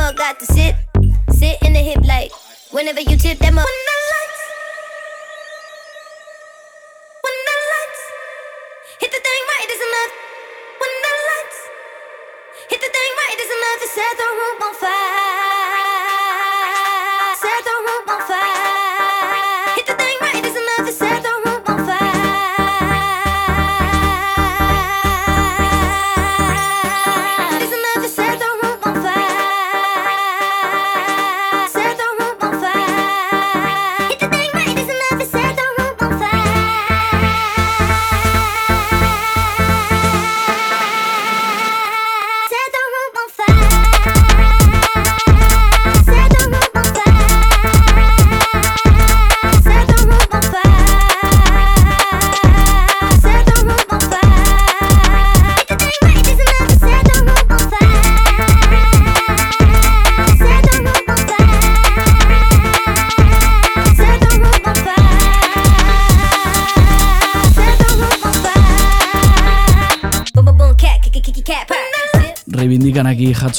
mug 0.09 0.17
got 0.17 0.39
to 0.41 0.47
sit, 0.47 0.75
sit 1.31 1.61
in 1.63 1.75
the 1.75 1.81
hip 1.81 2.03
like 2.05 2.33
whenever 2.71 3.01
you 3.01 3.17
tip 3.17 3.39
that 3.39 3.53
mug. 3.53 3.67
Hit 9.01 9.11
the 9.13 9.21
thing 9.27 9.43
right, 9.49 9.65
it 9.65 9.71
is 9.71 9.83
enough. 9.89 10.13
When 10.81 10.91
the 11.05 11.13
lights 11.29 11.61
hit 12.71 12.81
the 12.81 12.91
thing 12.97 13.11
right, 13.19 13.33
it 13.35 13.41
is 13.45 13.51
enough. 13.57 13.81
Set 13.95 14.15
the 14.21 14.29
room 14.39 14.59
on 14.67 14.75
fire. 14.81 14.97
Set 17.43 17.61
the 17.69 17.75
room 17.87 18.09
on 18.09 18.21
fire. 18.27 18.48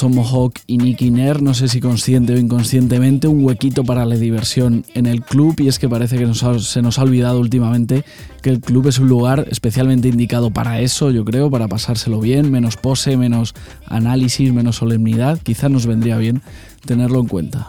Hudson 0.00 0.14
Mohawk 0.14 0.60
y 0.66 0.78
Nicky 0.78 1.10
Nair, 1.10 1.42
no 1.42 1.52
sé 1.52 1.68
si 1.68 1.78
consciente 1.78 2.32
o 2.32 2.38
inconscientemente, 2.38 3.28
un 3.28 3.44
huequito 3.44 3.84
para 3.84 4.06
la 4.06 4.16
diversión 4.16 4.86
en 4.94 5.04
el 5.04 5.20
club 5.20 5.56
y 5.60 5.68
es 5.68 5.78
que 5.78 5.90
parece 5.90 6.16
que 6.16 6.26
se 6.32 6.80
nos 6.80 6.98
ha 6.98 7.02
olvidado 7.02 7.38
últimamente 7.38 8.02
que 8.40 8.48
el 8.48 8.60
club 8.60 8.88
es 8.88 8.98
un 8.98 9.10
lugar 9.10 9.46
especialmente 9.50 10.08
indicado 10.08 10.52
para 10.52 10.80
eso, 10.80 11.10
yo 11.10 11.22
creo, 11.26 11.50
para 11.50 11.68
pasárselo 11.68 12.18
bien, 12.18 12.50
menos 12.50 12.78
pose, 12.78 13.18
menos 13.18 13.54
análisis, 13.84 14.50
menos 14.54 14.76
solemnidad, 14.76 15.38
quizás 15.42 15.70
nos 15.70 15.84
vendría 15.84 16.16
bien 16.16 16.40
tenerlo 16.86 17.20
en 17.20 17.26
cuenta. 17.26 17.68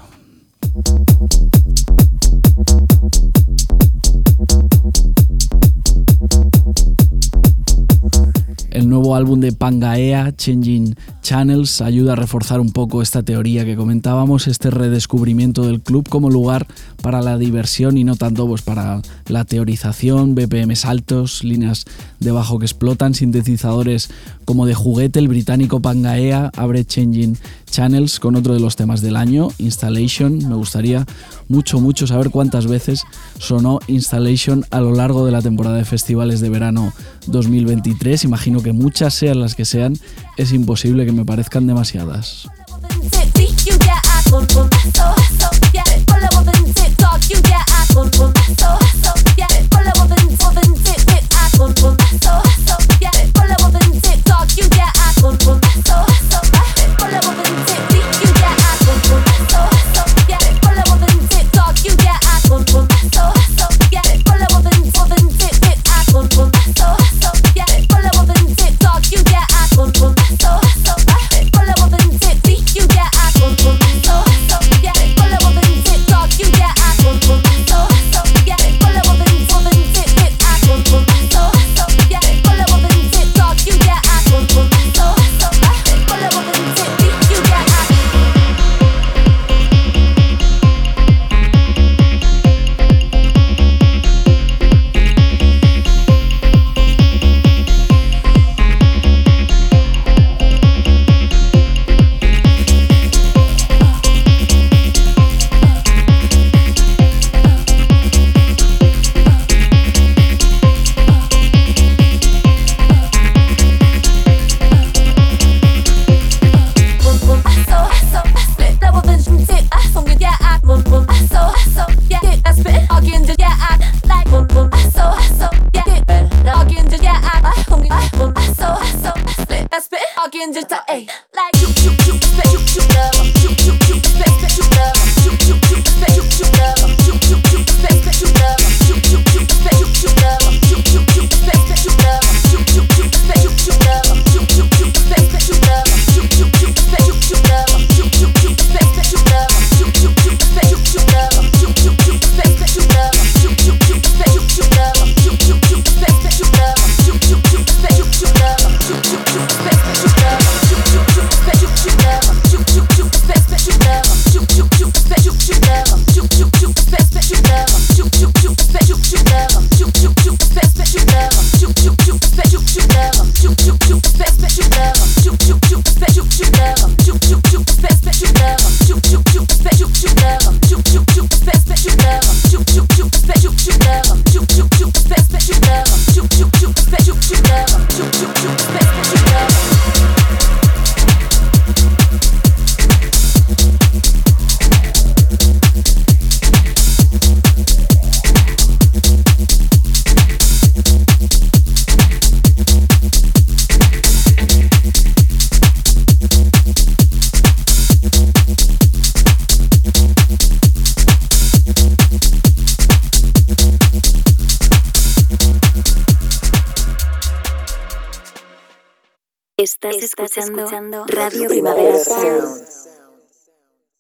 El 8.82 8.90
nuevo 8.90 9.16
álbum 9.16 9.40
de 9.40 9.52
Pangaea, 9.52 10.36
Changing 10.36 10.96
Channels, 11.22 11.82
ayuda 11.82 12.14
a 12.14 12.16
reforzar 12.16 12.60
un 12.60 12.72
poco 12.72 13.04
esta 13.04 13.22
teoría 13.22 13.64
que 13.64 13.76
comentábamos, 13.76 14.48
este 14.48 14.72
redescubrimiento 14.72 15.68
del 15.68 15.82
club 15.82 16.10
como 16.10 16.32
lugar 16.32 16.66
para 17.00 17.22
la 17.22 17.38
diversión 17.38 18.00
y 18.00 18.04
no 18.04 18.16
tanto 18.16 18.48
pues, 18.48 18.64
para 18.64 19.04
la 19.28 19.46
teorización, 19.46 20.34
BPMs 20.34 20.86
altos, 20.86 21.44
líneas 21.44 21.86
de 22.22 22.32
bajo 22.32 22.60
que 22.60 22.66
explotan, 22.66 23.14
sintetizadores 23.14 24.10
como 24.46 24.66
de 24.66 24.74
juguete. 24.74 25.20
El 25.20 25.28
británico 25.28 25.82
Pangaea 25.82 26.52
abre 26.56 26.86
Changing 26.86 27.38
Channels 27.70 28.20
con 28.20 28.36
otro 28.36 28.54
de 28.54 28.60
los 28.60 28.76
temas 28.76 29.02
del 29.02 29.18
año, 29.18 29.50
Installation. 29.58 30.38
Me 30.48 30.56
gustaría 30.56 31.06
mucho, 31.50 31.82
mucho 31.82 32.08
saber 32.08 32.30
cuántas 32.30 32.68
veces 32.68 33.04
sonó 33.40 33.80
Installation 33.88 34.64
a 34.70 34.80
lo 34.80 34.94
largo 34.94 35.26
de 35.26 35.32
la 35.32 35.42
temporada 35.42 35.78
de 35.78 35.86
festivales 35.86 36.40
de 36.40 36.50
verano 36.50 36.94
2023. 37.28 38.24
Imagino 38.24 38.62
que 38.62 38.72
muchas 38.72 39.16
sean 39.16 39.42
las 39.42 39.56
que 39.56 39.66
sean, 39.66 39.98
es 40.38 40.54
imposible 40.54 41.06
que 41.06 41.12
me 41.12 41.26
parezcan 41.26 41.68
demasiadas. 41.68 42.48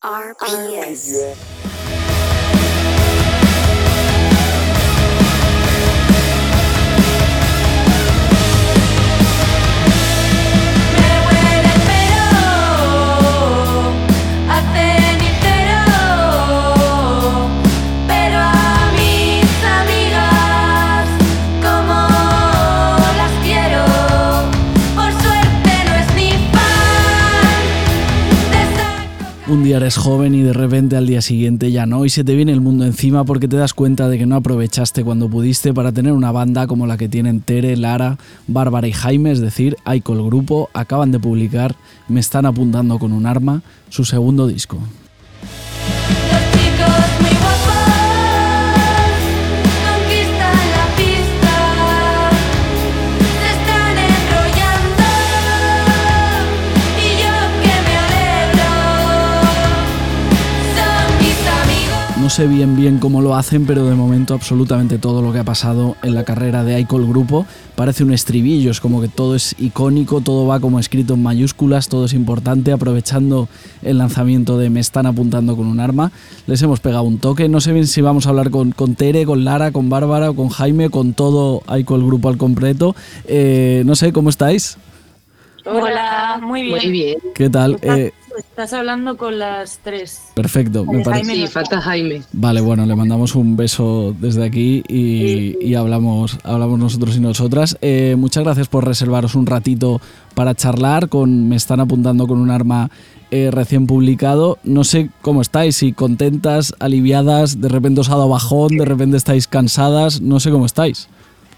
RPS. 0.03 1.90
Un 29.51 29.65
día 29.65 29.75
eres 29.75 29.97
joven 29.97 30.33
y 30.33 30.43
de 30.43 30.53
repente 30.53 30.95
al 30.95 31.07
día 31.07 31.21
siguiente 31.21 31.73
ya 31.73 31.85
no 31.85 32.05
y 32.05 32.09
se 32.09 32.23
te 32.23 32.35
viene 32.35 32.53
el 32.53 32.61
mundo 32.61 32.85
encima 32.85 33.25
porque 33.25 33.49
te 33.49 33.57
das 33.57 33.73
cuenta 33.73 34.07
de 34.07 34.17
que 34.17 34.25
no 34.25 34.37
aprovechaste 34.37 35.03
cuando 35.03 35.29
pudiste 35.29 35.73
para 35.73 35.91
tener 35.91 36.13
una 36.13 36.31
banda 36.31 36.67
como 36.67 36.87
la 36.87 36.95
que 36.95 37.09
tienen 37.09 37.41
Tere, 37.41 37.75
Lara, 37.75 38.17
Bárbara 38.47 38.87
y 38.87 38.93
Jaime, 38.93 39.29
es 39.29 39.41
decir, 39.41 39.75
Aiko 39.83 40.13
el 40.13 40.23
grupo, 40.23 40.69
acaban 40.73 41.11
de 41.11 41.19
publicar 41.19 41.75
Me 42.07 42.21
están 42.21 42.45
apuntando 42.45 42.97
con 42.97 43.11
un 43.11 43.25
arma, 43.25 43.61
su 43.89 44.05
segundo 44.05 44.47
disco. 44.47 44.79
No 62.21 62.29
sé 62.29 62.45
bien 62.45 62.77
bien 62.77 62.99
cómo 62.99 63.19
lo 63.19 63.35
hacen, 63.35 63.65
pero 63.65 63.83
de 63.85 63.95
momento 63.95 64.35
absolutamente 64.35 64.99
todo 64.99 65.23
lo 65.23 65.33
que 65.33 65.39
ha 65.39 65.43
pasado 65.43 65.95
en 66.03 66.13
la 66.13 66.23
carrera 66.23 66.63
de 66.63 66.79
Icol 66.79 67.07
Grupo 67.07 67.47
parece 67.75 68.03
un 68.03 68.13
estribillo, 68.13 68.69
es 68.69 68.79
como 68.79 69.01
que 69.01 69.07
todo 69.07 69.35
es 69.35 69.55
icónico, 69.57 70.21
todo 70.21 70.45
va 70.45 70.59
como 70.59 70.79
escrito 70.79 71.15
en 71.15 71.23
mayúsculas, 71.23 71.89
todo 71.89 72.05
es 72.05 72.13
importante, 72.13 72.73
aprovechando 72.73 73.49
el 73.81 73.97
lanzamiento 73.97 74.59
de 74.59 74.69
Me 74.69 74.79
están 74.79 75.07
apuntando 75.07 75.57
con 75.57 75.65
un 75.65 75.79
arma, 75.79 76.11
les 76.45 76.61
hemos 76.61 76.79
pegado 76.79 77.03
un 77.03 77.17
toque, 77.17 77.49
no 77.49 77.59
sé 77.59 77.73
bien 77.73 77.87
si 77.87 78.01
vamos 78.01 78.27
a 78.27 78.29
hablar 78.29 78.51
con, 78.51 78.71
con 78.71 78.93
Tere, 78.93 79.25
con 79.25 79.43
Lara, 79.43 79.71
con 79.71 79.89
Bárbara 79.89 80.29
o 80.29 80.35
con 80.35 80.49
Jaime, 80.49 80.91
con 80.91 81.13
todo 81.13 81.63
Icol 81.75 82.05
Grupo 82.05 82.29
al 82.29 82.37
completo, 82.37 82.95
eh, 83.25 83.81
no 83.87 83.95
sé, 83.95 84.13
¿cómo 84.13 84.29
estáis? 84.29 84.77
Hola, 85.65 86.39
muy 86.41 86.63
bien. 86.63 86.77
Muy 86.77 86.91
bien. 86.91 87.17
¿Qué 87.35 87.49
tal? 87.49 87.79
Eh, 87.81 88.11
Estás 88.37 88.73
hablando 88.73 89.17
con 89.17 89.39
las 89.39 89.79
tres. 89.83 90.21
Perfecto, 90.33 90.85
me 90.85 91.03
parece. 91.03 91.35
Sí, 91.35 91.47
falta 91.47 91.81
Jaime. 91.81 92.21
Vale, 92.33 92.61
bueno, 92.61 92.85
le 92.85 92.95
mandamos 92.95 93.35
un 93.35 93.55
beso 93.55 94.15
desde 94.19 94.45
aquí 94.45 94.83
y, 94.87 95.57
y 95.61 95.75
hablamos, 95.75 96.37
hablamos 96.43 96.79
nosotros 96.79 97.15
y 97.17 97.19
nosotras. 97.19 97.77
Eh, 97.81 98.15
muchas 98.17 98.43
gracias 98.43 98.67
por 98.67 98.85
reservaros 98.85 99.35
un 99.35 99.45
ratito 99.45 100.01
para 100.33 100.55
charlar. 100.55 101.09
Con, 101.09 101.49
me 101.49 101.55
están 101.55 101.79
apuntando 101.79 102.27
con 102.27 102.39
un 102.39 102.51
arma 102.51 102.89
eh, 103.31 103.49
recién 103.51 103.87
publicado. 103.87 104.57
No 104.63 104.83
sé 104.83 105.09
cómo 105.21 105.41
estáis, 105.41 105.77
si 105.77 105.93
contentas, 105.93 106.73
aliviadas, 106.79 107.61
de 107.61 107.69
repente 107.69 108.01
os 108.01 108.09
ha 108.09 108.15
dado 108.15 108.29
bajón, 108.29 108.77
de 108.77 108.85
repente 108.85 109.17
estáis 109.17 109.47
cansadas, 109.47 110.21
no 110.21 110.39
sé 110.39 110.51
cómo 110.51 110.65
estáis. 110.65 111.07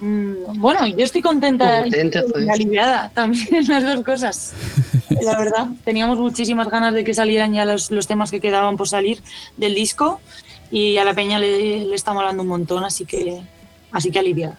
Mm, 0.04 0.60
Bueno, 0.60 0.86
yo 0.86 1.04
estoy 1.06 1.22
contenta 1.22 1.82
Contenta, 1.84 2.24
pues. 2.30 2.46
y 2.46 2.50
aliviada 2.50 3.10
también, 3.14 3.48
las 3.68 3.84
dos 3.84 4.04
cosas. 4.04 4.54
La 5.22 5.38
verdad, 5.38 5.68
teníamos 5.86 6.20
muchísimas 6.20 6.68
ganas 6.68 6.94
de 6.94 7.04
que 7.06 7.14
salieran 7.14 7.54
ya 7.54 7.64
los, 7.64 7.90
los 7.90 8.06
temas 8.06 8.30
que 8.30 8.42
quedaban 8.42 8.76
por 8.76 8.90
salir 8.90 9.22
del 9.56 9.74
disco 9.76 10.20
y 10.72 10.98
a 10.98 11.06
la 11.06 11.14
peña 11.14 11.40
le, 11.40 11.86
le 11.86 11.96
está 11.96 12.14
molando 12.14 12.44
un 12.44 12.50
montón, 12.50 12.84
así 12.84 13.06
que, 13.06 13.42
así 13.92 14.12
que 14.12 14.20
aliviada. 14.20 14.58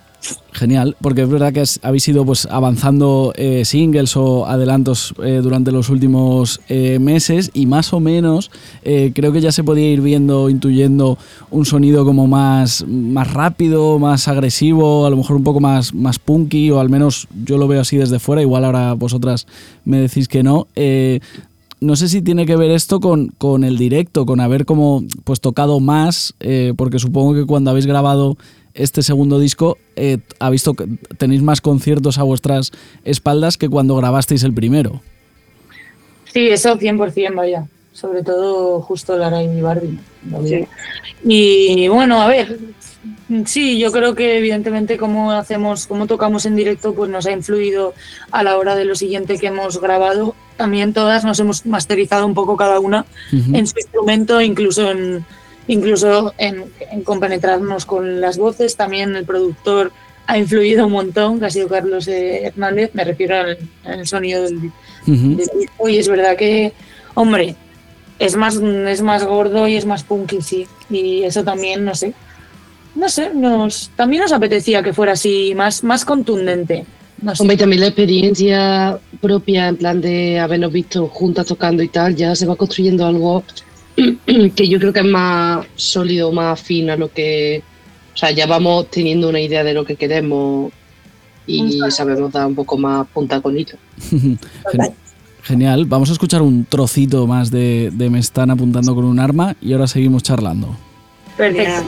Genial, 0.53 0.97
porque 1.01 1.23
es 1.23 1.29
verdad 1.29 1.53
que 1.53 1.65
habéis 1.83 2.09
ido 2.09 2.25
pues, 2.25 2.47
avanzando 2.51 3.33
eh, 3.37 3.65
singles 3.65 4.17
o 4.17 4.47
adelantos 4.47 5.13
eh, 5.23 5.41
durante 5.43 5.73
los 5.73 5.91
últimos 5.91 6.61
eh, 6.69 6.99
meses 7.01 7.51
y 7.55 7.67
más 7.67 7.93
o 7.93 8.01
menos 8.01 8.51
creo 8.83 9.33
que 9.33 9.41
ya 9.41 9.51
se 9.51 9.65
podía 9.65 9.91
ir 9.91 10.01
viendo, 10.01 10.49
intuyendo 10.49 11.19
un 11.51 11.65
sonido 11.65 12.05
como 12.05 12.27
más, 12.27 12.85
más 12.87 13.33
rápido, 13.33 13.99
más 13.99 14.29
agresivo, 14.29 15.07
a 15.07 15.11
lo 15.11 15.17
mejor 15.17 15.37
un 15.37 15.45
poco 15.45 15.61
más, 15.61 15.95
más 15.95 16.19
punky 16.19 16.71
o 16.71 16.81
al 16.81 16.89
menos 16.89 17.27
yo 17.45 17.59
lo 17.59 17.67
veo 17.67 17.81
así 17.81 17.97
desde 17.97 18.19
fuera, 18.19 18.43
igual 18.43 18.65
ahora 18.65 18.93
vosotras 18.93 19.47
me 19.85 19.99
decís 19.99 20.29
que 20.29 20.43
no. 20.43 20.69
No 21.81 21.97
sé 21.97 22.09
si 22.09 22.23
tiene 22.23 22.47
que 22.47 22.57
ver 22.57 22.71
esto 22.71 23.01
con, 23.01 23.29
con 23.37 23.65
el 23.65 23.77
directo, 23.77 24.25
con 24.25 24.41
haber 24.41 24.65
como 24.65 25.03
pues 25.25 25.41
tocado 25.41 25.81
más, 25.81 26.35
porque 26.77 26.99
supongo 26.99 27.35
que 27.35 27.47
cuando 27.47 27.71
habéis 27.71 27.87
grabado 27.87 28.37
este 28.75 29.03
segundo 29.03 29.39
disco 29.39 29.79
eh, 29.97 30.19
habéis 30.39 30.67
toc- 30.67 30.87
tenéis 31.17 31.43
más 31.43 31.61
conciertos 31.61 32.19
a 32.19 32.23
vuestras 32.25 32.73
espaldas 33.05 33.57
que 33.57 33.69
cuando 33.69 33.97
grabasteis 33.97 34.43
el 34.43 34.53
primero. 34.53 35.01
Sí, 36.33 36.49
eso 36.49 36.77
100%, 36.79 37.35
vaya. 37.35 37.67
Sobre 37.93 38.25
todo 38.25 38.81
justo 38.81 39.17
Lara 39.17 39.43
y 39.43 39.61
Barbie. 39.61 39.99
lo 40.29 40.43
veo. 40.43 40.67
Y 41.23 41.87
bueno, 41.87 42.21
a 42.21 42.27
ver, 42.27 42.59
sí, 43.47 43.79
yo 43.79 43.93
creo 43.93 44.17
que 44.17 44.39
evidentemente 44.39 44.97
cómo 44.97 45.31
hacemos, 45.31 45.87
cómo 45.87 46.09
tocamos 46.09 46.45
en 46.45 46.57
directo, 46.57 46.93
pues 46.93 47.09
nos 47.09 47.27
ha 47.27 47.31
influido 47.33 47.95
a 48.33 48.43
la 48.43 48.57
hora 48.59 48.75
de 48.75 48.85
lo 48.85 48.97
siguiente 48.97 49.39
que 49.39 49.47
hemos 49.47 49.81
grabado. 49.81 50.35
También 50.57 50.93
todas 50.93 51.25
nos 51.25 51.39
hemos 51.39 51.65
masterizado 51.67 52.27
un 52.27 52.35
poco 52.35 52.57
cada 52.57 52.81
una 52.81 53.07
en 53.33 53.67
su 53.69 53.79
instrumento, 53.79 54.41
incluso 54.41 54.91
en 54.91 55.25
incluso 55.69 56.35
en, 56.39 56.65
en 56.91 57.03
compenetrarnos 57.03 57.87
con 57.87 58.21
las 58.21 58.39
voces. 58.39 58.77
También 58.77 59.17
el 59.17 59.25
productor 59.25 59.93
ha 60.27 60.39
influido 60.39 60.87
un 60.87 60.93
montón, 60.93 61.39
que 61.39 61.47
ha 61.47 61.51
sido 61.51 61.69
Carlos 61.69 62.09
eh, 62.09 62.47
Hernández, 62.47 62.91
me 62.95 63.05
refiero 63.05 63.37
al, 63.37 63.59
al 63.85 64.07
sonido 64.07 64.43
del, 64.45 64.57
Ujú. 65.07 65.37
del 65.37 65.51
disco, 65.59 65.89
y 65.89 65.99
es 65.99 66.09
verdad 66.09 66.37
que, 66.37 66.73
hombre, 67.15 67.57
es 68.19 68.37
más, 68.37 68.57
es 68.57 69.03
más 69.03 69.25
gordo 69.25 69.69
y 69.69 69.77
es 69.77 69.85
más 69.85 70.03
punky, 70.03 70.41
sí. 70.41 70.67
Y 70.89 71.25
eso 71.25 71.45
también, 71.45 71.85
no 71.85 71.95
sé. 71.95 72.15
No 72.95 73.09
sé, 73.09 73.35
nos, 73.35 73.91
también 73.97 74.23
nos 74.23 74.33
apetecía 74.33 74.83
que 74.83 74.93
fuera 74.93 75.13
así, 75.13 75.53
más, 75.55 75.83
más 75.83 76.05
contundente. 76.05 76.87
No 77.21 77.35
sé. 77.35 77.43
Hombre, 77.43 77.57
y 77.57 77.59
también 77.59 77.81
la 77.81 77.89
experiencia 77.89 78.99
propia, 79.21 79.69
en 79.69 79.77
plan 79.77 80.01
de 80.01 80.39
habernos 80.39 80.73
visto 80.73 81.09
juntas 81.09 81.47
tocando 81.47 81.83
y 81.83 81.89
tal, 81.89 82.15
ya 82.15 82.35
se 82.35 82.47
va 82.47 82.57
construyendo 82.57 83.05
algo 83.05 83.43
que 84.57 84.69
yo 84.69 84.79
creo 84.79 84.93
que 84.93 85.01
es 85.01 85.07
más 85.07 85.67
sólido, 85.77 86.33
más 86.33 86.61
fino 86.61 86.93
a 86.93 86.97
lo 86.97 87.11
que. 87.13 87.63
O 88.15 88.17
sea, 88.17 88.31
ya 88.31 88.47
vamos 88.47 88.91
teniendo 88.91 89.29
una 89.29 89.41
idea 89.41 89.65
de 89.65 89.75
lo 89.75 89.85
que 89.85 89.97
queremos 89.97 90.73
y 91.47 91.79
sabemos 91.91 92.33
dar 92.33 92.47
un 92.47 92.55
poco 92.55 92.79
más 92.79 93.07
punta 93.09 93.41
con 93.41 93.59
hilo. 93.59 93.77
Gen- 94.11 94.39
Genial, 95.43 95.85
vamos 95.85 96.09
a 96.09 96.15
escuchar 96.15 96.41
un 96.41 96.65
trocito 96.65 97.27
más 97.27 97.51
de, 97.51 97.91
de 97.93 98.09
Me 98.09 98.19
están 98.19 98.51
apuntando 98.51 98.95
con 98.95 99.05
un 99.05 99.19
arma 99.21 99.55
y 99.61 99.75
ahora 99.75 99.87
seguimos 99.87 100.23
charlando. 100.23 100.75
Perfecto. 101.37 101.85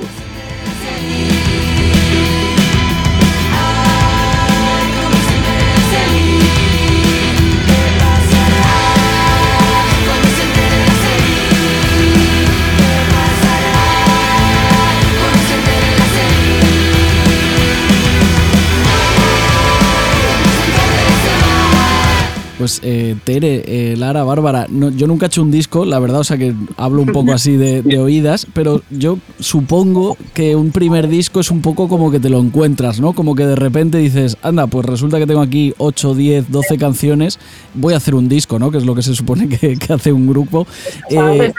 Pues 22.66 22.80
eh, 22.82 23.14
Tere, 23.22 23.62
eh, 23.64 23.96
Lara, 23.96 24.24
Bárbara, 24.24 24.66
no, 24.68 24.90
yo 24.90 25.06
nunca 25.06 25.26
he 25.26 25.28
hecho 25.28 25.40
un 25.40 25.52
disco, 25.52 25.84
la 25.84 26.00
verdad, 26.00 26.18
o 26.18 26.24
sea 26.24 26.36
que 26.36 26.52
hablo 26.76 27.00
un 27.00 27.12
poco 27.12 27.32
así 27.32 27.56
de, 27.56 27.80
de, 27.82 28.00
oídas, 28.00 28.48
pero 28.54 28.82
yo 28.90 29.20
supongo 29.38 30.16
que 30.34 30.56
un 30.56 30.72
primer 30.72 31.06
disco 31.06 31.38
es 31.38 31.52
un 31.52 31.62
poco 31.62 31.86
como 31.86 32.10
que 32.10 32.18
te 32.18 32.28
lo 32.28 32.40
encuentras, 32.40 32.98
¿no? 32.98 33.12
Como 33.12 33.36
que 33.36 33.46
de 33.46 33.54
repente 33.54 33.98
dices, 33.98 34.36
anda, 34.42 34.66
pues 34.66 34.84
resulta 34.84 35.20
que 35.20 35.28
tengo 35.28 35.42
aquí 35.42 35.74
8, 35.78 36.16
10, 36.16 36.50
12 36.50 36.76
canciones, 36.76 37.38
voy 37.72 37.94
a 37.94 37.98
hacer 37.98 38.16
un 38.16 38.28
disco, 38.28 38.58
¿no? 38.58 38.72
Que 38.72 38.78
es 38.78 38.84
lo 38.84 38.96
que 38.96 39.02
se 39.02 39.14
supone 39.14 39.48
que, 39.48 39.76
que 39.76 39.92
hace 39.92 40.12
un 40.12 40.26
grupo. 40.26 40.66
Eh, 41.08 41.52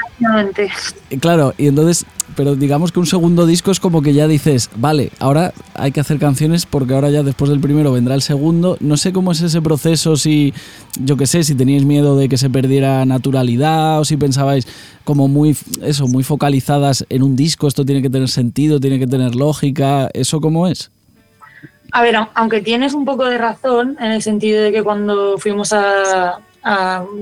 claro, 1.22 1.54
y 1.58 1.67
entonces 1.67 2.06
pero 2.36 2.56
digamos 2.56 2.92
que 2.92 3.00
un 3.00 3.06
segundo 3.06 3.46
disco 3.46 3.72
es 3.72 3.80
como 3.80 4.02
que 4.02 4.13
ya 4.13 4.28
dices, 4.28 4.70
vale, 4.76 5.12
ahora 5.20 5.54
hay 5.74 5.92
que 5.92 6.00
hacer 6.00 6.20
canciones 6.20 6.66
porque 6.66 6.94
ahora 6.94 7.10
ya 7.10 7.24
después 7.24 7.50
del 7.50 7.60
primero 7.60 7.92
vendrá 7.92 8.16
el 8.16 8.22
segundo. 8.22 8.78
No 8.80 8.98
sé 8.98 9.13
cómo 9.13 9.32
es 9.32 9.42
ese 9.42 9.62
proceso, 9.62 10.18
si, 10.18 10.54
yo 11.00 11.18
qué 11.18 11.28
sé, 11.28 11.44
si 11.44 11.56
teníais 11.56 11.86
miedo 11.86 12.18
de 12.18 12.30
que 12.30 12.38
se 12.38 12.50
perdiera 12.50 13.06
naturalidad 13.06 14.00
o 14.00 14.06
si 14.06 14.18
pensabais 14.18 14.68
como 15.04 15.28
muy, 15.28 15.56
eso, 15.82 16.08
muy 16.08 16.24
focalizadas 16.24 17.06
en 17.10 17.24
un 17.24 17.36
disco, 17.36 17.68
esto 17.68 17.86
tiene 17.86 18.02
que 18.02 18.10
tener 18.10 18.30
sentido, 18.30 18.80
tiene 18.80 19.00
que 19.00 19.08
tener 19.08 19.36
lógica, 19.36 20.10
¿eso 20.13 20.42
cómo 20.42 20.68
es? 20.68 20.92
A 21.92 22.02
ver, 22.02 22.16
aunque 22.34 22.62
tienes 22.62 22.94
un 22.94 23.06
poco 23.06 23.26
de 23.26 23.38
razón 23.38 23.98
en 24.00 24.12
el 24.12 24.22
sentido 24.22 24.62
de 24.62 24.72
que 24.72 24.84
cuando 24.84 25.38
fuimos 25.38 25.72
a, 25.72 26.40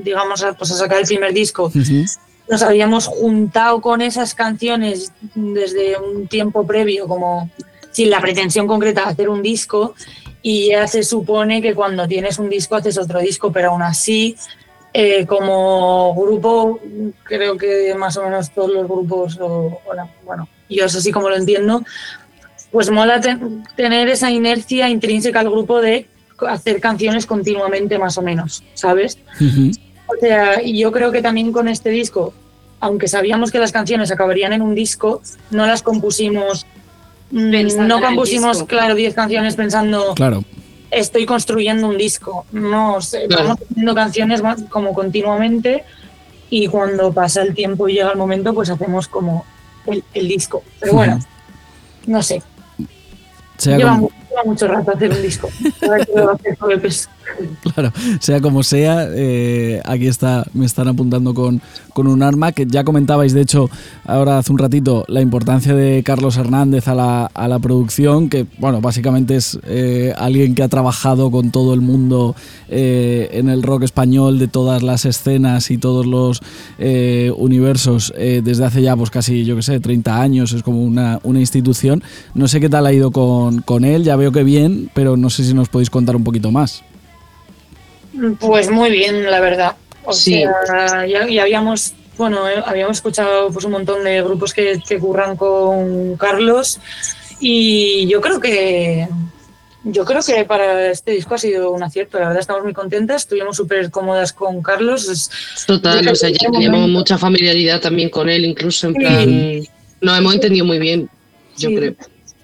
digamos, 0.04 0.44
a, 0.44 0.54
pues 0.54 0.72
a 0.72 0.76
sacar 0.76 1.00
el 1.00 1.06
primer 1.06 1.34
disco, 1.34 1.72
nos 2.50 2.62
habíamos 2.62 3.08
juntado 3.08 3.82
con 3.82 4.02
esas 4.02 4.36
canciones 4.36 5.12
desde 5.34 5.98
un 5.98 6.28
tiempo 6.28 6.66
previo, 6.66 7.08
como 7.08 7.50
sin 7.92 8.10
la 8.10 8.22
pretensión 8.22 8.68
concreta 8.68 9.06
de 9.06 9.12
hacer 9.12 9.30
un 9.30 9.42
disco, 9.42 9.96
y 10.42 10.70
ya 10.70 10.88
se 10.88 11.04
supone 11.04 11.62
que 11.62 11.74
cuando 11.74 12.08
tienes 12.08 12.38
un 12.38 12.50
disco 12.50 12.76
haces 12.76 12.98
otro 12.98 13.20
disco, 13.20 13.52
pero 13.52 13.72
aún 13.72 13.82
así, 13.82 14.36
eh, 14.94 15.26
como 15.26 16.14
grupo, 16.16 16.80
creo 17.24 17.58
que 17.58 17.96
más 17.96 18.16
o 18.18 18.24
menos 18.24 18.52
todos 18.52 18.72
los 18.72 18.88
grupos, 18.88 19.38
o, 19.42 19.82
bueno, 20.24 20.48
yo 20.70 20.86
es 20.86 20.96
así 20.96 21.12
como 21.12 21.30
lo 21.30 21.36
entiendo, 21.36 21.84
pues 22.72 22.92
mola 22.92 23.22
tener 23.76 24.08
esa 24.10 24.30
inercia 24.30 24.90
intrínseca 24.90 25.40
al 25.40 25.50
grupo 25.50 25.82
de 25.82 26.08
hacer 26.48 26.80
canciones 26.80 27.26
continuamente 27.26 27.98
más 27.98 28.18
o 28.18 28.22
menos, 28.22 28.64
¿sabes? 28.74 29.18
O 30.08 30.14
sea, 30.20 30.62
y 30.62 30.78
yo 30.78 30.92
creo 30.92 31.12
que 31.12 31.22
también 31.22 31.52
con 31.52 31.68
este 31.68 31.90
disco, 31.90 32.34
aunque 32.80 33.08
sabíamos 33.08 33.52
que 33.52 33.60
las 33.60 33.72
canciones 33.72 34.12
acabarían 34.12 34.54
en 34.54 34.62
un 34.62 34.76
disco, 34.76 35.22
no 35.52 35.66
las 35.66 35.82
compusimos, 35.82 36.66
mm, 37.32 37.88
no 37.88 38.02
compusimos, 38.02 38.64
claro, 38.64 38.96
10 38.96 39.14
canciones 39.14 39.56
pensando, 39.56 40.14
claro. 40.14 40.44
estoy 40.92 41.26
construyendo 41.26 41.88
un 41.88 41.98
disco. 41.98 42.46
No, 42.52 43.00
vamos 43.30 43.60
haciendo 43.62 43.96
canciones 43.96 44.42
como 44.70 44.94
continuamente 44.94 45.84
y 46.50 46.68
cuando 46.68 47.12
pasa 47.12 47.42
el 47.42 47.54
tiempo 47.54 47.90
y 47.90 47.94
llega 47.94 48.12
el 48.12 48.18
momento, 48.18 48.54
pues 48.54 48.70
hacemos 48.70 49.08
como 49.08 49.46
el, 49.88 50.28
disco. 50.28 50.64
Pero 50.80 50.94
bueno, 50.94 51.20
no 52.06 52.22
sé. 52.22 52.42
Lleva, 53.64 54.00
mucho 54.46 54.68
rato 54.68 54.92
hacer 54.92 55.12
un 55.12 55.22
disco. 55.22 55.50
Claro, 57.62 57.92
sea 58.20 58.40
como 58.42 58.64
sea, 58.64 59.08
eh, 59.12 59.82
aquí 59.86 60.08
está, 60.08 60.46
me 60.54 60.66
están 60.66 60.88
apuntando 60.88 61.34
con, 61.34 61.62
con, 61.94 62.08
un 62.08 62.24
arma 62.24 62.52
que 62.52 62.66
ya 62.66 62.84
comentabais, 62.84 63.34
de 63.34 63.42
hecho, 63.42 63.70
ahora 64.06 64.38
hace 64.38 64.52
un 64.52 64.60
ratito, 64.60 65.04
la 65.08 65.22
importancia 65.22 65.74
de 65.74 66.02
Carlos 66.04 66.38
Hernández 66.38 66.88
a 66.88 66.96
la, 66.96 67.26
a 67.26 67.48
la 67.48 67.60
producción, 67.60 68.30
que 68.30 68.46
bueno, 68.60 68.82
básicamente 68.82 69.36
es 69.36 69.60
eh, 69.66 70.14
alguien 70.18 70.56
que 70.56 70.64
ha 70.64 70.70
trabajado 70.70 71.32
con 71.32 71.52
todo 71.52 71.74
el 71.74 71.82
mundo 71.82 72.36
eh, 72.70 73.30
en 73.34 73.50
el 73.50 73.64
rock 73.64 73.84
español, 73.84 74.40
de 74.40 74.48
todas 74.48 74.84
las 74.84 75.06
escenas 75.06 75.72
y 75.72 75.78
todos 75.78 76.06
los 76.06 76.42
universos, 77.38 78.14
desde 78.16 78.66
hace 78.66 78.82
ya 78.82 78.96
pues 78.96 79.10
casi, 79.10 79.44
yo 79.44 79.56
que 79.56 79.62
sé, 79.62 79.80
30 79.80 80.22
años, 80.22 80.54
es 80.54 80.64
como 80.64 80.84
una, 80.84 81.20
una 81.24 81.40
institución. 81.40 82.04
No 82.34 82.48
sé 82.48 82.60
qué 82.60 82.70
tal 82.70 82.86
ha 82.86 82.94
ido 82.94 83.12
con, 83.12 83.62
con 83.62 83.84
él, 83.84 84.04
ya 84.04 84.16
veo 84.16 84.32
que 84.32 84.44
bien, 84.44 84.90
pero 84.94 85.18
no 85.18 85.30
sé 85.30 85.44
si 85.44 85.54
nos 85.54 85.70
podéis 85.70 85.90
contar 85.90 86.16
un 86.16 86.24
poquito 86.24 86.52
más. 86.52 86.85
Pues 88.40 88.70
muy 88.70 88.90
bien, 88.90 89.30
la 89.30 89.40
verdad. 89.40 89.76
O 90.04 90.14
sea, 90.14 91.06
ya, 91.08 91.42
habíamos, 91.42 91.94
bueno, 92.18 92.48
eh, 92.48 92.62
habíamos 92.66 92.98
escuchado 92.98 93.50
pues 93.52 93.66
un 93.66 93.72
montón 93.72 94.04
de 94.04 94.22
grupos 94.22 94.54
que, 94.54 94.82
que 94.88 95.00
curran 95.00 95.36
con 95.36 96.16
Carlos 96.18 96.80
y 97.40 98.08
yo 98.08 98.22
creo 98.22 98.40
que 98.40 99.08
yo 99.88 100.04
creo 100.04 100.22
que 100.24 100.46
para 100.46 100.90
este 100.90 101.12
disco 101.12 101.36
ha 101.36 101.38
sido 101.38 101.72
un 101.72 101.84
acierto. 101.84 102.18
La 102.18 102.26
verdad 102.28 102.42
estamos 102.42 102.64
muy 102.64 102.74
contentas, 102.74 103.22
estuvimos 103.22 103.56
súper 103.56 103.92
cómodas 103.92 104.34
con 104.34 104.62
Carlos. 104.64 105.30
Total, 105.68 106.08
o 106.08 106.16
sea, 106.16 106.30
ya 106.30 106.50
tenemos 106.52 106.90
mucha 106.90 107.20
familiaridad 107.20 107.80
también 107.80 108.10
con 108.10 108.28
él, 108.28 108.46
incluso 108.46 108.88
en 108.88 108.94
plan, 108.96 109.64
nos 110.02 110.18
hemos 110.18 110.34
entendido 110.34 110.66
muy 110.66 110.80
bien, 110.80 111.08
yo 111.58 111.70
creo. 111.70 111.96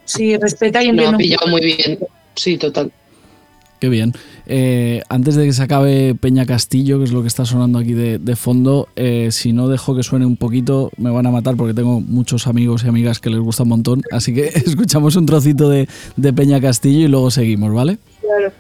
Sí, 0.06 0.38
respeta 0.38 0.84
y 0.84 0.90
entiende. 0.90 1.06
Nos 1.06 1.14
ha 1.16 1.18
pillado 1.18 1.48
muy 1.48 1.62
bien, 1.62 2.00
sí, 2.36 2.58
total. 2.58 2.92
Qué 3.82 3.90
bien. 3.90 4.14
Eh, 4.46 5.02
antes 5.10 5.34
de 5.34 5.44
que 5.44 5.54
se 5.54 5.64
acabe 5.64 6.14
Peña 6.14 6.46
Castillo, 6.46 7.00
que 7.00 7.06
es 7.06 7.12
lo 7.12 7.24
que 7.24 7.28
está 7.28 7.46
sonando 7.46 7.80
aquí 7.80 7.94
de, 7.94 8.36
fondo, 8.36 8.88
eh, 8.96 9.30
si 9.32 9.54
no 9.54 9.70
dejo 9.70 9.96
que 9.96 10.04
suene 10.04 10.28
un 10.28 10.38
poquito, 10.38 10.92
me 10.98 11.10
van 11.10 11.26
a 11.26 11.32
matar 11.32 11.56
porque 11.56 11.74
tengo 11.74 12.00
muchos 12.00 12.46
amigos 12.46 12.84
y 12.84 12.90
amigas 12.90 13.18
que 13.18 13.32
les 13.32 13.40
gusta 13.40 13.64
un 13.64 13.70
montón. 13.70 14.04
Así 14.12 14.36
que 14.36 14.46
escuchamos 14.66 15.16
un 15.16 15.26
trocito 15.26 15.68
de, 15.68 15.90
de 16.16 16.32
Peña 16.32 16.62
Castillo 16.62 17.06
y 17.06 17.08
luego 17.08 17.32
seguimos, 17.32 17.74
¿vale? 17.74 17.98
Claro. 18.22 18.52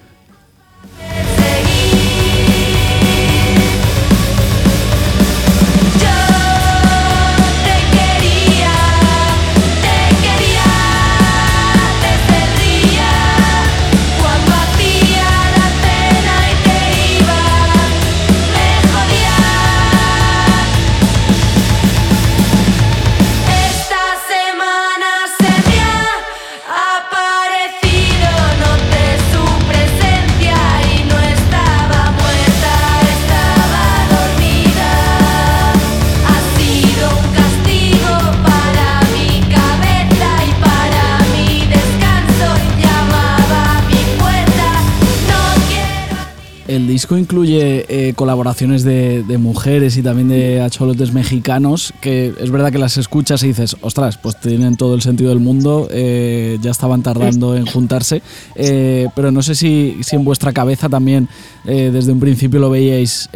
Disco 47.02 47.18
incluye 47.18 47.86
eh, 47.90 48.14
colaboraciones 48.14 48.84
de, 48.84 49.24
mujeres 49.40 49.98
y 49.98 50.04
también 50.04 50.30
de 50.30 50.62
acholotes 50.62 51.12
mexicanos, 51.14 51.96
que 52.00 52.32
es 52.40 52.52
verdad 52.52 52.72
que 52.72 52.78
las 52.78 52.96
escuchas 52.98 53.42
y 53.42 53.48
dices, 53.48 53.76
ostras, 53.82 54.20
pues 54.20 54.40
tienen 54.40 54.78
todo 54.78 54.94
el 54.94 55.02
sentido 55.02 55.32
del 55.32 55.40
mundo, 55.40 55.88
eh, 55.90 56.60
ya 56.62 56.70
estaban 56.70 57.02
tardando 57.02 57.56
en 57.56 57.66
juntarse, 57.66 58.22
eh, 58.54 59.08
pero 59.16 59.32
no 59.32 59.42
sé 59.42 59.56
si, 59.56 59.98
si, 60.02 60.16
en 60.16 60.24
vuestra 60.24 60.54
cabeza 60.54 60.90
también 60.90 61.28
desde 61.66 62.12
un 62.12 62.20
principio 62.20 62.60
lo 62.60 62.70
veíais 62.70 63.30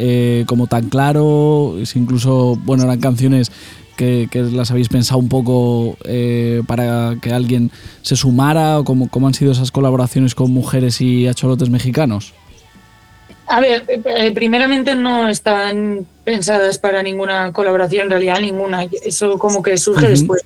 como 0.45 0.67
tan 0.67 0.89
claro, 0.89 1.75
si 1.85 1.97
incluso, 1.97 2.59
bueno, 2.65 2.83
eran 2.83 2.99
canciones 2.99 3.51
que, 3.97 4.29
las 4.51 4.69
habéis 4.69 4.89
pensado 4.89 5.19
un 5.19 5.29
poco 5.29 5.97
para 6.67 7.17
que 7.19 7.33
alguien 7.33 7.71
se 8.03 8.15
sumara 8.15 8.77
o 8.79 8.83
cómo, 8.83 9.07
cómo 9.07 9.25
han 9.25 9.33
sido 9.33 9.53
esas 9.53 9.71
colaboraciones 9.71 10.35
con 10.35 10.51
mujeres 10.51 11.01
y 11.01 11.25
acholotes 11.27 11.71
mexicanos. 11.71 12.33
A 13.47 13.59
ver, 13.59 13.83
eh, 13.87 14.31
primeramente 14.31 14.95
no 14.95 15.29
están 15.29 16.05
pensadas 16.23 16.79
para 16.79 17.03
ninguna 17.03 17.51
colaboración, 17.51 18.05
en 18.05 18.09
realidad 18.09 18.39
ninguna. 18.39 18.87
Eso 19.03 19.37
como 19.37 19.61
que 19.61 19.77
surge 19.77 20.07
después. 20.07 20.43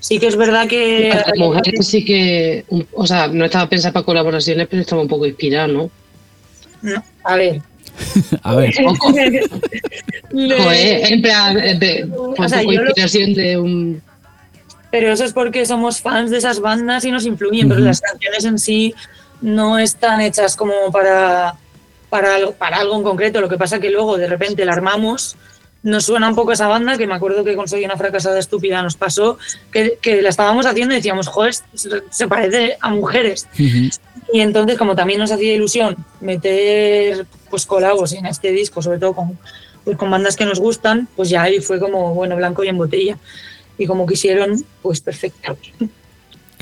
Sí 0.00 0.18
que 0.18 0.26
es 0.26 0.36
verdad 0.36 0.68
que... 0.68 1.18
mujeres 1.38 1.86
sí 1.86 2.04
que, 2.04 2.66
o 2.92 3.06
sea, 3.06 3.28
no 3.28 3.46
estaba 3.46 3.66
pensada 3.70 3.94
para 3.94 4.04
colaboraciones, 4.04 4.68
pero 4.68 4.82
estaba 4.82 5.00
un 5.00 5.08
poco 5.08 5.24
inspirada, 5.24 5.66
¿no? 5.66 5.90
No, 6.82 7.02
a 7.24 7.36
ver. 7.36 7.62
a 8.42 8.54
ver. 8.54 8.74
Joder, 10.30 11.12
en 11.12 11.22
plan, 11.22 11.54
de, 11.78 12.06
o 12.14 12.48
sea, 12.48 12.62
inspiración 12.62 13.32
de 13.32 13.56
un... 13.56 14.02
Pero 14.90 15.10
eso 15.10 15.24
es 15.24 15.32
porque 15.32 15.64
somos 15.64 16.02
fans 16.02 16.30
de 16.30 16.36
esas 16.36 16.60
bandas 16.60 17.06
y 17.06 17.10
nos 17.10 17.24
influyen, 17.24 17.70
pero 17.70 17.80
las 17.80 18.02
canciones 18.02 18.44
en 18.44 18.58
sí 18.58 18.94
no 19.40 19.78
están 19.78 20.20
hechas 20.20 20.54
como 20.54 20.74
para 20.92 21.54
para 22.14 22.36
algo, 22.36 22.52
para 22.52 22.76
algo 22.76 22.94
en 22.94 23.02
concreto. 23.02 23.40
Lo 23.40 23.48
que 23.48 23.58
pasa 23.58 23.80
que 23.80 23.90
luego 23.90 24.16
de 24.16 24.28
repente 24.28 24.64
la 24.64 24.72
armamos, 24.72 25.34
nos 25.82 26.04
suena 26.04 26.28
un 26.28 26.36
poco 26.36 26.52
esa 26.52 26.68
banda, 26.68 26.96
que 26.96 27.08
me 27.08 27.14
acuerdo 27.14 27.42
que 27.42 27.56
conseguí 27.56 27.84
una 27.84 27.96
fracasada 27.96 28.38
estúpida, 28.38 28.80
nos 28.84 28.94
pasó, 28.94 29.36
que, 29.72 29.98
que 30.00 30.22
la 30.22 30.28
estábamos 30.28 30.64
haciendo 30.64 30.94
y 30.94 30.98
decíamos, 30.98 31.26
joder, 31.26 31.56
se 32.10 32.28
parece 32.28 32.76
a 32.80 32.90
mujeres. 32.90 33.48
Y 34.32 34.40
entonces, 34.42 34.78
como 34.78 34.94
también 34.94 35.18
nos 35.18 35.32
hacía 35.32 35.54
ilusión 35.54 35.96
meter 36.20 37.26
pues 37.50 37.66
colabos 37.66 38.12
en 38.12 38.26
este 38.26 38.52
disco, 38.52 38.80
sobre 38.80 39.00
todo 39.00 39.14
con, 39.14 39.36
pues, 39.82 39.96
con 39.96 40.08
bandas 40.08 40.36
que 40.36 40.44
nos 40.44 40.60
gustan, 40.60 41.08
pues 41.16 41.30
ya 41.30 41.42
ahí 41.42 41.58
fue 41.58 41.80
como, 41.80 42.14
bueno, 42.14 42.36
blanco 42.36 42.62
y 42.62 42.68
en 42.68 42.78
botella. 42.78 43.18
Y 43.76 43.86
como 43.88 44.06
quisieron, 44.06 44.64
pues 44.82 45.00
perfecto. 45.00 45.58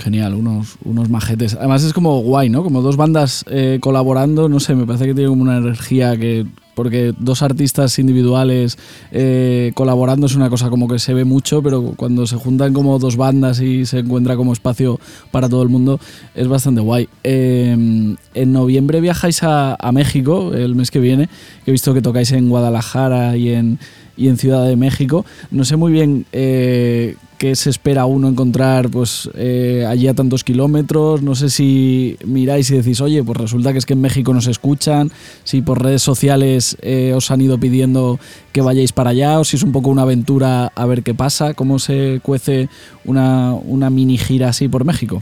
Genial, 0.03 0.35
unos, 0.35 0.79
unos 0.85 1.09
majetes. 1.11 1.55
Además 1.55 1.85
es 1.85 1.93
como 1.93 2.19
guay, 2.23 2.49
¿no? 2.49 2.65
Como 2.65 2.83
dos 2.83 2.97
bandas 2.97 3.45
eh, 3.49 3.79
colaborando, 3.81 4.49
no 4.49 4.59
sé, 4.59 4.75
me 4.75 4.85
parece 4.85 5.07
que 5.07 5.15
tiene 5.15 5.29
como 5.29 5.43
una 5.43 5.59
energía 5.59 6.17
que... 6.17 6.45
Porque 6.75 7.13
dos 7.19 7.43
artistas 7.43 7.99
individuales 7.99 8.79
eh, 9.11 9.73
colaborando 9.75 10.27
es 10.27 10.35
una 10.35 10.49
cosa 10.49 10.71
como 10.71 10.89
que 10.89 10.99
se 10.99 11.13
ve 11.13 11.27
mucho, 11.27 11.63
pero 11.63 11.93
cuando 11.97 12.27
se 12.27 12.37
juntan 12.37 12.73
como 12.73 12.99
dos 12.99 13.19
bandas 13.19 13.61
y 13.61 13.85
se 13.85 13.99
encuentra 13.99 14.37
como 14.37 14.55
espacio 14.55 14.99
para 15.31 15.51
todo 15.51 15.63
el 15.63 15.69
mundo, 15.69 16.01
es 16.35 16.49
bastante 16.49 16.81
guay. 16.81 17.11
Eh, 17.25 18.17
en 18.35 18.53
noviembre 18.53 19.03
viajáis 19.03 19.43
a, 19.43 19.75
a, 19.75 19.93
México, 19.93 20.55
el 20.55 20.75
mes 20.75 20.91
que 20.91 20.99
viene, 20.99 21.29
que 21.65 21.71
he 21.71 21.73
visto 21.73 21.93
que 21.93 22.01
tocáis 22.01 22.33
en 22.33 22.49
Guadalajara 22.49 23.37
y 23.37 23.51
en, 23.51 23.79
y 24.17 24.29
en 24.29 24.39
Ciudad 24.39 24.67
de 24.67 24.77
México. 24.77 25.25
No 25.51 25.65
sé 25.65 25.77
muy 25.77 25.93
bien 25.93 26.25
eh, 26.33 27.17
qué 27.43 27.57
se 27.57 27.71
espera 27.71 28.07
uno 28.07 28.29
encontrar 28.29 28.89
pues 28.89 29.29
eh, 29.35 29.85
allí 29.89 30.07
a 30.07 30.15
tantos 30.15 30.45
kilómetros. 30.45 31.23
No 31.23 31.35
sé 31.35 31.51
si 31.51 32.17
miráis 32.25 32.71
y 32.71 32.77
decís, 32.77 33.01
oye, 33.01 33.25
pues 33.25 33.37
resulta 33.37 33.73
que 33.73 33.81
es 33.81 33.85
que 33.85 33.95
en 33.95 34.01
México 34.01 34.33
nos 34.33 34.47
escuchan, 34.47 35.11
si 35.43 35.61
por 35.61 35.83
redes 35.83 36.03
sociales 36.03 36.77
eh, 36.83 37.13
os 37.17 37.33
han 37.33 37.41
ido 37.41 37.59
pidiendo 37.59 38.21
que 38.53 38.61
vayáis 38.61 38.93
para 38.93 39.11
allá 39.11 39.41
o 39.41 39.45
si 39.45 39.57
es 39.57 39.65
un 39.65 39.73
poco 39.73 39.91
una 39.91 40.03
aventura 40.03 40.71
a 40.73 40.87
ver 40.87 41.03
qué 41.03 41.15
pasa, 41.15 41.55
cómo 41.55 41.81
se 41.81 42.21
cuece 42.23 42.69
una, 43.05 43.55
una 43.55 43.91
mini 43.91 44.19
gira 44.19 44.51
así 44.51 44.69
por 44.69 44.85
México. 44.85 45.21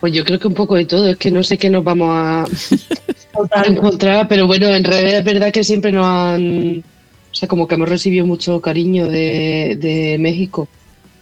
Pues 0.00 0.12
yo 0.12 0.24
creo 0.24 0.40
que 0.40 0.48
un 0.48 0.54
poco 0.54 0.74
de 0.74 0.84
todo, 0.84 1.10
es 1.10 1.16
que 1.16 1.30
no 1.30 1.44
sé 1.44 1.58
qué 1.58 1.70
nos 1.70 1.84
vamos 1.84 2.08
a, 2.10 2.42
a 3.52 3.66
encontrar, 3.68 4.26
pero 4.26 4.48
bueno, 4.48 4.66
en 4.66 4.82
realidad 4.82 5.20
es 5.20 5.24
verdad 5.24 5.52
que 5.52 5.62
siempre 5.62 5.92
nos 5.92 6.06
han, 6.06 6.78
o 6.80 7.34
sea, 7.34 7.46
como 7.48 7.68
que 7.68 7.76
hemos 7.76 7.88
recibido 7.88 8.26
mucho 8.26 8.60
cariño 8.60 9.06
de, 9.06 9.78
de 9.80 10.16
México. 10.18 10.66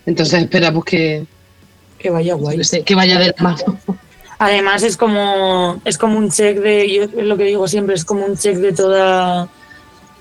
Entonces 0.07 0.42
esperamos 0.42 0.84
que, 0.84 1.24
que 1.98 2.11
vaya 2.11 2.34
guay. 2.34 2.61
Que 2.84 2.94
vaya 2.94 3.18
de 3.18 3.28
la 3.28 3.42
mano. 3.42 3.78
Además 4.38 4.82
es 4.82 4.96
como 4.96 5.80
es 5.84 5.98
como 5.98 6.18
un 6.18 6.30
check 6.30 6.59
de 6.59 6.92
yo 6.92 7.03
es 7.05 7.12
lo 7.14 7.36
que 7.36 7.44
digo 7.44 7.68
siempre 7.68 7.94
es 7.94 8.05
como 8.05 8.24
un 8.24 8.36
check 8.36 8.57
de 8.57 8.72
toda 8.72 9.48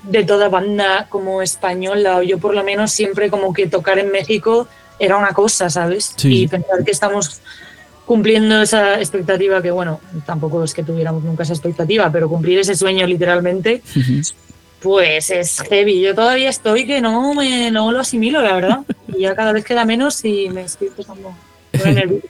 de 0.04 0.24
toda 0.24 0.48
banda 0.48 1.06
como 1.08 1.42
española 1.42 2.18
o 2.18 2.22
yo 2.22 2.38
por 2.38 2.54
lo 2.54 2.62
menos 2.62 2.92
siempre 2.92 3.30
como 3.30 3.52
que 3.52 3.66
tocar 3.66 3.98
en 3.98 4.12
México 4.12 4.68
era 4.98 5.16
una 5.16 5.32
cosa, 5.32 5.70
¿sabes? 5.70 6.14
Sí. 6.16 6.42
Y 6.42 6.48
pensar 6.48 6.84
que 6.84 6.92
estamos 6.92 7.40
cumpliendo 8.06 8.62
esa 8.62 8.98
expectativa 8.98 9.60
que 9.60 9.72
bueno, 9.72 10.00
tampoco 10.24 10.62
es 10.62 10.74
que 10.74 10.84
tuviéramos 10.84 11.24
nunca 11.24 11.42
esa 11.42 11.54
expectativa, 11.54 12.10
pero 12.12 12.28
cumplir 12.28 12.60
ese 12.60 12.76
sueño 12.76 13.06
literalmente 13.06 13.82
pues 14.82 15.30
es 15.30 15.60
heavy. 15.60 16.00
Yo 16.00 16.14
todavía 16.14 16.50
estoy 16.50 16.86
que 16.86 17.00
no 17.00 17.34
me 17.34 17.70
no 17.70 17.92
lo 17.92 18.00
asimilo, 18.00 18.42
la 18.42 18.54
verdad. 18.54 18.80
Y 19.16 19.22
ya 19.22 19.34
cada 19.34 19.52
vez 19.52 19.64
queda 19.64 19.84
menos 19.84 20.24
y 20.24 20.48
me 20.50 20.62
estoy 20.62 20.88
empezando. 20.88 21.34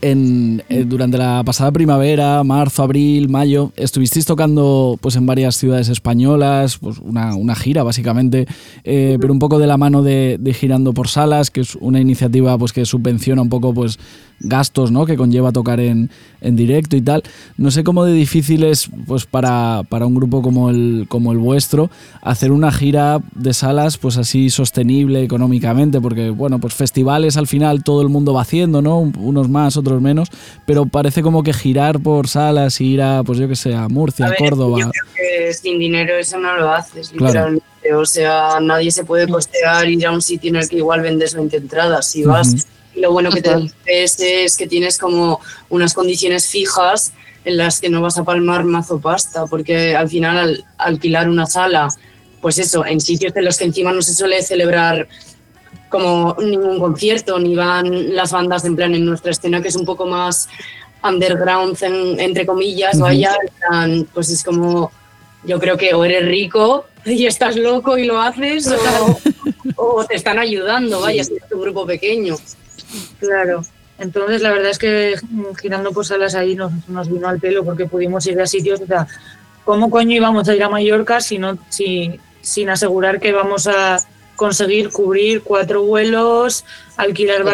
En, 0.00 0.62
eh, 0.68 0.84
durante 0.84 1.18
la 1.18 1.42
pasada 1.44 1.72
primavera, 1.72 2.42
marzo, 2.44 2.84
abril, 2.84 3.28
mayo, 3.28 3.72
estuvisteis 3.76 4.26
tocando 4.26 4.96
pues 5.00 5.16
en 5.16 5.26
varias 5.26 5.56
ciudades 5.56 5.88
españolas, 5.88 6.78
pues 6.78 6.98
una, 6.98 7.34
una 7.34 7.56
gira 7.56 7.82
básicamente, 7.82 8.46
eh, 8.84 9.16
pero 9.20 9.32
un 9.32 9.40
poco 9.40 9.58
de 9.58 9.66
la 9.66 9.76
mano 9.76 10.02
de, 10.02 10.36
de, 10.38 10.54
Girando 10.54 10.92
por 10.92 11.08
Salas, 11.08 11.50
que 11.50 11.62
es 11.62 11.74
una 11.76 12.00
iniciativa 12.00 12.56
pues 12.58 12.72
que 12.72 12.84
subvenciona 12.84 13.42
un 13.42 13.48
poco 13.48 13.74
pues 13.74 13.98
gastos 14.40 14.90
¿no? 14.90 15.06
que 15.06 15.16
conlleva 15.16 15.52
tocar 15.52 15.80
en, 15.80 16.10
en 16.40 16.56
directo 16.56 16.96
y 16.96 17.02
tal. 17.02 17.22
No 17.56 17.70
sé 17.70 17.84
cómo 17.84 18.04
de 18.04 18.12
difícil 18.12 18.64
es 18.64 18.88
pues 19.06 19.26
para, 19.26 19.82
para 19.88 20.06
un 20.06 20.14
grupo 20.14 20.42
como 20.42 20.70
el, 20.70 21.06
como 21.08 21.32
el 21.32 21.38
vuestro 21.38 21.90
hacer 22.22 22.52
una 22.52 22.72
gira 22.72 23.20
de 23.34 23.54
salas 23.54 23.98
pues 23.98 24.16
así 24.16 24.50
sostenible 24.50 25.22
económicamente, 25.22 26.00
porque 26.00 26.30
bueno, 26.30 26.60
pues 26.60 26.74
festivales 26.74 27.36
al 27.36 27.46
final 27.46 27.82
todo 27.82 28.02
el 28.02 28.08
mundo 28.08 28.34
va 28.34 28.42
haciendo, 28.42 28.82
¿no? 28.82 28.98
Unos 29.00 29.48
más, 29.48 29.76
otros 29.76 30.00
menos, 30.00 30.28
pero 30.66 30.86
parece 30.86 31.22
como 31.22 31.42
que 31.42 31.52
girar 31.52 32.00
por 32.00 32.28
salas 32.28 32.80
y 32.80 32.86
ir 32.86 33.02
a, 33.02 33.22
pues 33.24 33.38
yo 33.38 33.48
que 33.48 33.56
sé, 33.56 33.74
a 33.74 33.88
Murcia, 33.88 34.26
a, 34.26 34.30
ver, 34.30 34.38
Córdoba. 34.38 34.78
Yo 34.78 34.90
creo 34.90 35.46
que 35.46 35.54
sin 35.54 35.78
dinero 35.78 36.16
eso 36.16 36.38
no 36.38 36.56
lo 36.56 36.72
haces, 36.72 37.12
literalmente. 37.12 37.64
O 37.94 38.04
sea, 38.04 38.58
nadie 38.60 38.90
se 38.90 39.04
puede 39.04 39.26
costear 39.28 39.88
ir 39.88 40.06
a 40.06 40.12
un 40.12 40.20
sitio 40.20 40.50
en 40.50 40.56
el 40.56 40.68
que 40.68 40.76
igual 40.76 41.00
vendes 41.00 41.34
20 41.34 41.56
entradas. 41.56 42.06
Si 42.10 42.22
vas, 42.22 42.48
uh 42.48 42.56
-huh. 42.56 42.66
Lo 42.98 43.12
bueno 43.12 43.30
que 43.30 43.42
te 43.42 43.50
es, 43.86 44.18
es 44.20 44.56
que 44.56 44.66
tienes 44.66 44.98
como 44.98 45.40
unas 45.68 45.94
condiciones 45.94 46.48
fijas 46.48 47.12
en 47.44 47.56
las 47.56 47.80
que 47.80 47.88
no 47.88 48.02
vas 48.02 48.18
a 48.18 48.24
palmar 48.24 48.64
mazo 48.64 49.00
pasta, 49.00 49.46
porque 49.46 49.96
al 49.96 50.08
final 50.08 50.36
al 50.36 50.64
alquilar 50.76 51.28
una 51.28 51.46
sala, 51.46 51.88
pues 52.40 52.58
eso, 52.58 52.84
en 52.84 53.00
sitios 53.00 53.34
en 53.36 53.44
los 53.44 53.56
que 53.56 53.64
encima 53.64 53.92
no 53.92 54.02
se 54.02 54.14
suele 54.14 54.42
celebrar 54.42 55.08
como 55.88 56.36
ningún 56.40 56.78
concierto, 56.78 57.38
ni 57.38 57.54
van 57.54 58.14
las 58.14 58.32
bandas 58.32 58.64
en 58.64 58.76
plan 58.76 58.94
en 58.94 59.04
nuestra 59.04 59.30
escena, 59.30 59.62
que 59.62 59.68
es 59.68 59.76
un 59.76 59.86
poco 59.86 60.06
más 60.06 60.48
underground, 61.02 61.76
en, 61.82 62.20
entre 62.20 62.44
comillas, 62.44 62.96
uh 62.96 62.98
-huh. 62.98 63.02
vaya, 63.02 63.36
pues 64.12 64.28
es 64.30 64.42
como, 64.42 64.90
yo 65.44 65.58
creo 65.58 65.76
que 65.76 65.94
o 65.94 66.04
eres 66.04 66.26
rico 66.26 66.84
y 67.06 67.26
estás 67.26 67.56
loco 67.56 67.96
y 67.96 68.04
lo 68.04 68.20
haces, 68.20 68.68
o, 68.68 69.18
o 69.76 70.04
te 70.04 70.16
están 70.16 70.38
ayudando, 70.38 71.00
vaya, 71.00 71.24
si 71.24 71.34
es 71.34 71.42
un 71.50 71.60
grupo 71.60 71.86
pequeño. 71.86 72.36
Claro. 73.20 73.64
Entonces, 73.98 74.42
la 74.42 74.52
verdad 74.52 74.70
es 74.70 74.78
que 74.78 75.16
girando 75.60 75.92
por 75.92 76.06
salas 76.06 76.34
ahí 76.34 76.54
nos, 76.54 76.72
nos 76.88 77.10
vino 77.10 77.28
al 77.28 77.40
pelo 77.40 77.64
porque 77.64 77.86
pudimos 77.86 78.26
ir 78.26 78.40
a 78.40 78.46
sitios, 78.46 78.80
o 78.80 78.86
sea, 78.86 79.08
¿cómo 79.64 79.90
coño 79.90 80.14
íbamos 80.14 80.48
a 80.48 80.54
ir 80.54 80.62
a 80.62 80.68
Mallorca 80.68 81.20
si 81.20 81.38
no, 81.38 81.58
si, 81.68 82.20
sin 82.40 82.70
asegurar 82.70 83.18
que 83.18 83.32
vamos 83.32 83.66
a 83.66 83.98
conseguir 84.36 84.90
cubrir 84.90 85.42
cuatro 85.42 85.82
vuelos, 85.82 86.64
alquilar 86.98 87.44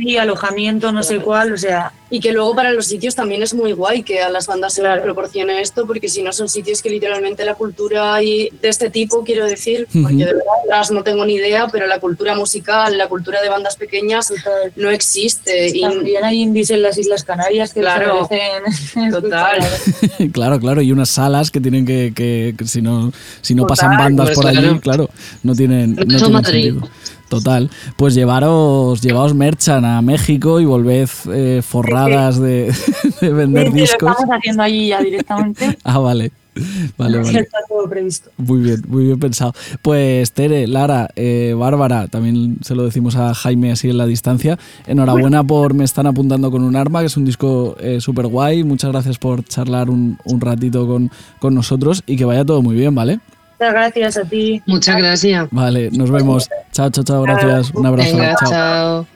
y 0.00 0.16
alojamiento, 0.16 0.90
no 0.90 1.02
sé 1.02 1.18
cuál, 1.18 1.52
o 1.52 1.58
sea. 1.58 1.92
Y 2.08 2.20
que 2.20 2.32
luego 2.32 2.54
para 2.54 2.72
los 2.72 2.86
sitios 2.86 3.16
también 3.16 3.42
es 3.42 3.52
muy 3.52 3.72
guay 3.72 4.04
que 4.04 4.22
a 4.22 4.30
las 4.30 4.46
bandas 4.46 4.74
se 4.74 4.82
les 4.82 5.00
proporcione 5.00 5.60
esto, 5.60 5.86
porque 5.86 6.08
si 6.08 6.22
no 6.22 6.32
son 6.32 6.48
sitios 6.48 6.80
que 6.80 6.88
literalmente 6.88 7.44
la 7.44 7.54
cultura 7.54 8.22
y 8.22 8.48
de 8.62 8.68
este 8.68 8.90
tipo, 8.90 9.24
quiero 9.24 9.44
decir, 9.44 9.88
porque 9.92 10.14
uh 10.14 10.18
-huh. 10.18 10.26
de 10.26 10.34
verdad 10.34 10.90
no 10.92 11.02
tengo 11.02 11.26
ni 11.26 11.34
idea, 11.34 11.66
pero 11.70 11.86
la 11.86 11.98
cultura 11.98 12.36
musical, 12.36 12.96
la 12.96 13.08
cultura 13.08 13.42
de 13.42 13.48
bandas 13.48 13.76
pequeñas 13.76 14.28
total. 14.28 14.72
no 14.76 14.88
existe. 14.90 15.68
Y 15.76 15.80
también 15.80 16.24
hay 16.24 16.42
indies 16.42 16.70
en 16.70 16.82
las 16.82 16.96
Islas 16.96 17.24
Canarias 17.24 17.74
que 17.74 17.80
claro, 17.80 18.28
parecen 18.28 19.10
total. 19.10 19.58
claro, 20.32 20.60
claro, 20.60 20.80
y 20.80 20.92
unas 20.92 21.10
salas 21.10 21.50
que 21.50 21.60
tienen 21.60 21.84
que, 21.84 22.12
que, 22.14 22.54
que 22.56 22.66
si 22.66 22.80
no, 22.80 23.12
si 23.42 23.54
no 23.54 23.66
pasan 23.66 23.98
bandas 23.98 24.30
por 24.30 24.46
allí, 24.46 24.60
claro. 24.60 24.80
claro, 24.80 25.10
no 25.42 25.54
tienen, 25.54 25.96
no 25.96 26.04
tienen 26.06 26.44
sentido. 26.44 26.88
Total, 27.28 27.70
pues 27.96 28.14
llevaros, 28.14 29.00
llevaos 29.02 29.34
merchan 29.34 29.84
a 29.84 30.00
México 30.00 30.60
y 30.60 30.64
volved 30.64 31.08
eh, 31.32 31.60
forradas 31.62 32.40
de, 32.40 32.72
de 33.20 33.32
vender 33.32 33.72
sí, 33.72 33.80
discos. 33.80 34.02
Lo 34.02 34.10
estamos 34.10 34.36
haciendo 34.36 34.62
allí 34.62 34.88
ya 34.88 35.00
directamente. 35.00 35.76
ah, 35.84 35.98
vale. 35.98 36.30
Vale, 36.96 37.18
vale. 37.18 37.40
Está 37.40 37.58
todo 37.68 37.88
previsto. 37.88 38.30
Muy 38.38 38.60
bien, 38.60 38.82
muy 38.88 39.04
bien 39.04 39.18
pensado. 39.18 39.52
Pues 39.82 40.32
Tere, 40.32 40.66
Lara, 40.66 41.10
eh, 41.14 41.54
Bárbara, 41.56 42.08
también 42.08 42.58
se 42.62 42.74
lo 42.74 42.84
decimos 42.84 43.16
a 43.16 43.34
Jaime 43.34 43.72
así 43.72 43.90
en 43.90 43.98
la 43.98 44.06
distancia. 44.06 44.58
Enhorabuena 44.86 45.44
por 45.44 45.74
Me 45.74 45.84
están 45.84 46.06
apuntando 46.06 46.50
con 46.50 46.62
un 46.62 46.76
arma, 46.76 47.00
que 47.00 47.06
es 47.06 47.16
un 47.16 47.24
disco 47.24 47.76
eh, 47.80 48.00
súper 48.00 48.28
guay. 48.28 48.64
Muchas 48.64 48.90
gracias 48.90 49.18
por 49.18 49.44
charlar 49.44 49.90
un, 49.90 50.18
un 50.24 50.40
ratito 50.40 50.86
con, 50.86 51.10
con 51.40 51.54
nosotros 51.54 52.02
y 52.06 52.16
que 52.16 52.24
vaya 52.24 52.44
todo 52.44 52.62
muy 52.62 52.74
bien, 52.74 52.94
¿vale? 52.94 53.20
Muchas 53.58 53.72
gracias 53.72 54.16
a 54.18 54.24
ti. 54.24 54.62
Muchas 54.66 54.96
gracias. 54.98 55.48
Vale, 55.50 55.90
nos 55.90 56.10
vemos. 56.10 56.48
Chao, 56.72 56.90
chao, 56.90 57.04
chao. 57.04 57.22
Gracias. 57.22 57.72
Un 57.74 57.86
abrazo. 57.86 58.16
Venga, 58.16 58.36
chao. 58.38 58.50
chao. 58.50 59.15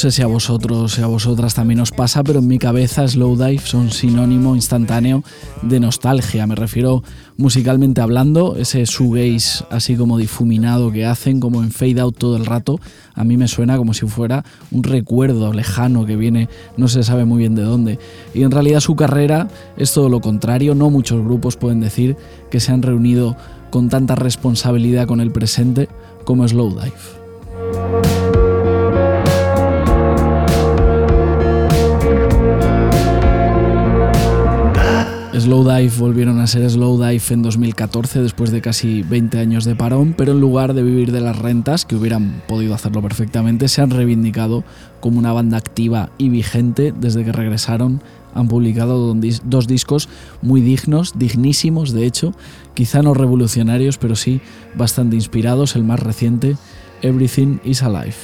Sé 0.00 0.10
si 0.10 0.22
a 0.22 0.26
vosotros 0.26 0.98
y 0.98 1.02
a 1.02 1.06
vosotras 1.06 1.52
también 1.52 1.78
os 1.80 1.90
pasa, 1.90 2.24
pero 2.24 2.38
en 2.38 2.46
mi 2.46 2.58
cabeza 2.58 3.06
Slowdive 3.06 3.58
son 3.58 3.90
sinónimo 3.90 4.54
instantáneo 4.54 5.22
de 5.60 5.78
nostalgia. 5.78 6.46
Me 6.46 6.54
refiero 6.54 7.02
musicalmente 7.36 8.00
hablando, 8.00 8.56
ese 8.56 8.82
shoegaze 8.86 9.62
así 9.68 9.96
como 9.96 10.16
difuminado 10.16 10.90
que 10.90 11.04
hacen, 11.04 11.38
como 11.38 11.62
en 11.62 11.70
fade 11.70 12.00
out 12.00 12.16
todo 12.16 12.38
el 12.38 12.46
rato, 12.46 12.80
a 13.12 13.24
mí 13.24 13.36
me 13.36 13.46
suena 13.46 13.76
como 13.76 13.92
si 13.92 14.06
fuera 14.06 14.42
un 14.70 14.84
recuerdo 14.84 15.52
lejano 15.52 16.06
que 16.06 16.16
viene, 16.16 16.48
no 16.78 16.88
se 16.88 17.02
sabe 17.02 17.26
muy 17.26 17.36
bien 17.36 17.54
de 17.54 17.62
dónde. 17.62 17.98
Y 18.32 18.42
en 18.44 18.52
realidad 18.52 18.80
su 18.80 18.96
carrera 18.96 19.48
es 19.76 19.92
todo 19.92 20.08
lo 20.08 20.22
contrario, 20.22 20.74
no 20.74 20.88
muchos 20.88 21.22
grupos 21.22 21.58
pueden 21.58 21.80
decir 21.80 22.16
que 22.50 22.60
se 22.60 22.72
han 22.72 22.80
reunido 22.80 23.36
con 23.68 23.90
tanta 23.90 24.14
responsabilidad 24.14 25.06
con 25.06 25.20
el 25.20 25.30
presente 25.30 25.90
como 26.24 26.48
Slowdive. 26.48 28.19
Slowdive 35.40 35.92
volvieron 35.98 36.38
a 36.38 36.46
ser 36.46 36.68
Slowdive 36.68 37.22
en 37.30 37.42
2014 37.42 38.20
después 38.20 38.50
de 38.50 38.60
casi 38.60 39.02
20 39.02 39.38
años 39.38 39.64
de 39.64 39.74
parón, 39.74 40.14
pero 40.16 40.32
en 40.32 40.40
lugar 40.40 40.74
de 40.74 40.82
vivir 40.82 41.12
de 41.12 41.20
las 41.20 41.38
rentas, 41.38 41.86
que 41.86 41.96
hubieran 41.96 42.42
podido 42.46 42.74
hacerlo 42.74 43.00
perfectamente, 43.00 43.68
se 43.68 43.80
han 43.80 43.90
reivindicado 43.90 44.64
como 45.00 45.18
una 45.18 45.32
banda 45.32 45.56
activa 45.56 46.10
y 46.18 46.28
vigente 46.28 46.92
desde 46.92 47.24
que 47.24 47.32
regresaron. 47.32 48.02
Han 48.34 48.48
publicado 48.48 49.16
dos 49.44 49.66
discos 49.66 50.08
muy 50.42 50.60
dignos, 50.60 51.18
dignísimos 51.18 51.92
de 51.92 52.04
hecho, 52.04 52.34
quizá 52.74 53.00
no 53.00 53.14
revolucionarios, 53.14 53.96
pero 53.96 54.16
sí 54.16 54.40
bastante 54.74 55.16
inspirados. 55.16 55.74
El 55.74 55.84
más 55.84 56.00
reciente, 56.00 56.56
Everything 57.02 57.58
is 57.64 57.82
Alive. 57.82 58.14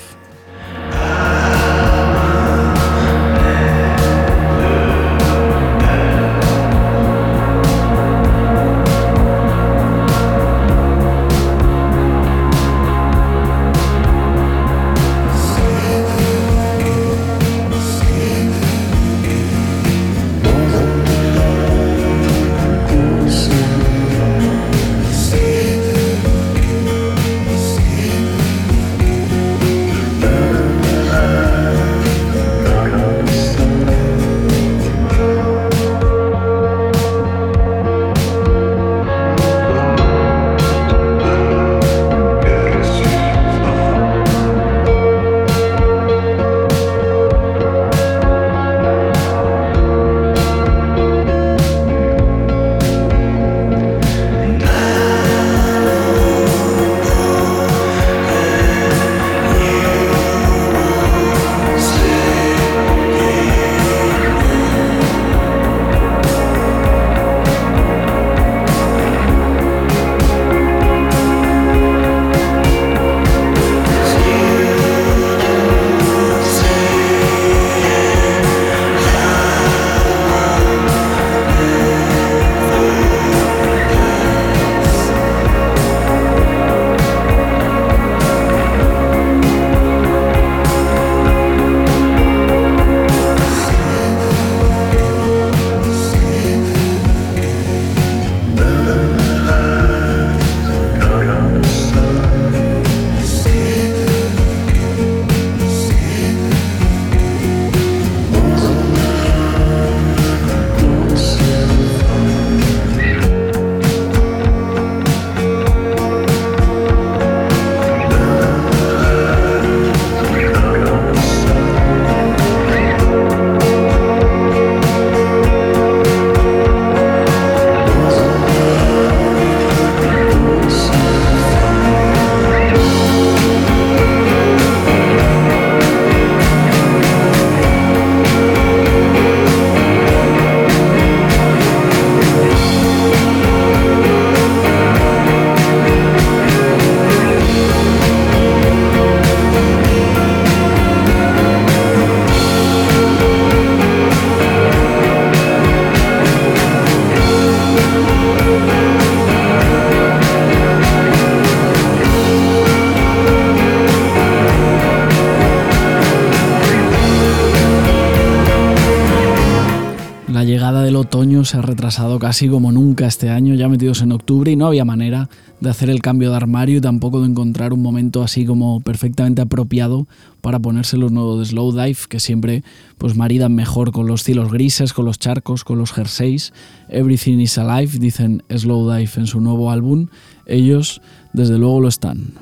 Casi 172.26 172.48
como 172.48 172.72
nunca 172.72 173.06
este 173.06 173.30
año, 173.30 173.54
ya 173.54 173.68
metidos 173.68 174.02
en 174.02 174.10
octubre 174.10 174.50
y 174.50 174.56
no 174.56 174.66
había 174.66 174.84
manera 174.84 175.30
de 175.60 175.70
hacer 175.70 175.90
el 175.90 176.02
cambio 176.02 176.30
de 176.30 176.36
armario 176.36 176.78
y 176.78 176.80
tampoco 176.80 177.20
de 177.20 177.28
encontrar 177.28 177.72
un 177.72 177.80
momento 177.80 178.24
así 178.24 178.44
como 178.44 178.80
perfectamente 178.80 179.42
apropiado 179.42 180.08
para 180.40 180.58
ponerse 180.58 180.96
los 180.96 181.12
nuevos 181.12 181.38
de 181.38 181.44
Slow 181.44 181.70
Dive 181.70 181.98
que 182.08 182.18
siempre 182.18 182.64
pues 182.98 183.14
maridan 183.14 183.54
mejor 183.54 183.92
con 183.92 184.08
los 184.08 184.24
cielos 184.24 184.50
grises, 184.50 184.92
con 184.92 185.04
los 185.04 185.20
charcos, 185.20 185.62
con 185.62 185.78
los 185.78 185.92
jerseys. 185.92 186.52
Everything 186.88 187.38
is 187.38 187.58
alive, 187.58 187.96
dicen 188.00 188.42
Slow 188.50 188.90
Dive 188.90 189.12
en 189.18 189.28
su 189.28 189.40
nuevo 189.40 189.70
álbum. 189.70 190.08
Ellos 190.46 191.00
desde 191.32 191.58
luego 191.58 191.80
lo 191.80 191.86
están. 191.86 192.32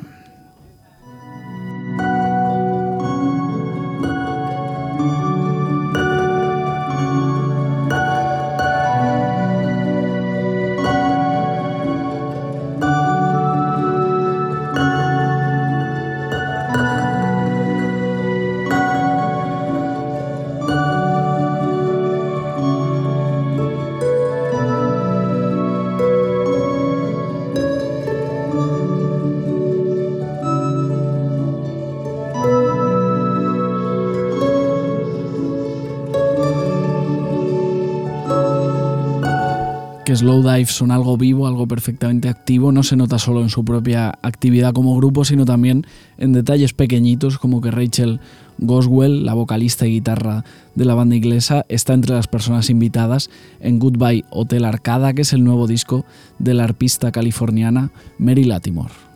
Slow 40.12 40.42
Dive 40.42 40.66
son 40.66 40.90
algo 40.90 41.16
vivo, 41.16 41.46
algo 41.46 41.66
perfectamente 41.66 42.28
activo, 42.28 42.72
no 42.72 42.82
se 42.82 42.96
nota 42.96 43.18
solo 43.18 43.40
en 43.40 43.48
su 43.48 43.64
propia 43.64 44.18
actividad 44.22 44.72
como 44.72 44.96
grupo, 44.96 45.24
sino 45.24 45.44
también 45.44 45.86
en 46.18 46.32
detalles 46.32 46.74
pequeñitos 46.74 47.38
como 47.38 47.61
que 47.61 47.70
Rachel 47.70 48.20
Goswell, 48.59 49.24
la 49.24 49.34
vocalista 49.34 49.86
y 49.86 49.92
guitarra 49.92 50.44
de 50.74 50.84
la 50.84 50.94
banda 50.94 51.16
inglesa, 51.16 51.64
está 51.68 51.94
entre 51.94 52.14
las 52.14 52.28
personas 52.28 52.68
invitadas 52.70 53.30
en 53.61 53.78
Goodbye 53.78 54.24
Hotel 54.30 54.64
Arcada, 54.64 55.14
que 55.14 55.22
es 55.22 55.32
el 55.32 55.42
nuevo 55.42 55.66
disco 55.66 56.05
de 56.38 56.55
la 56.55 56.64
arpista 56.64 57.11
californiana 57.11 57.90
Mary 58.18 58.44
Latimore. 58.44 59.14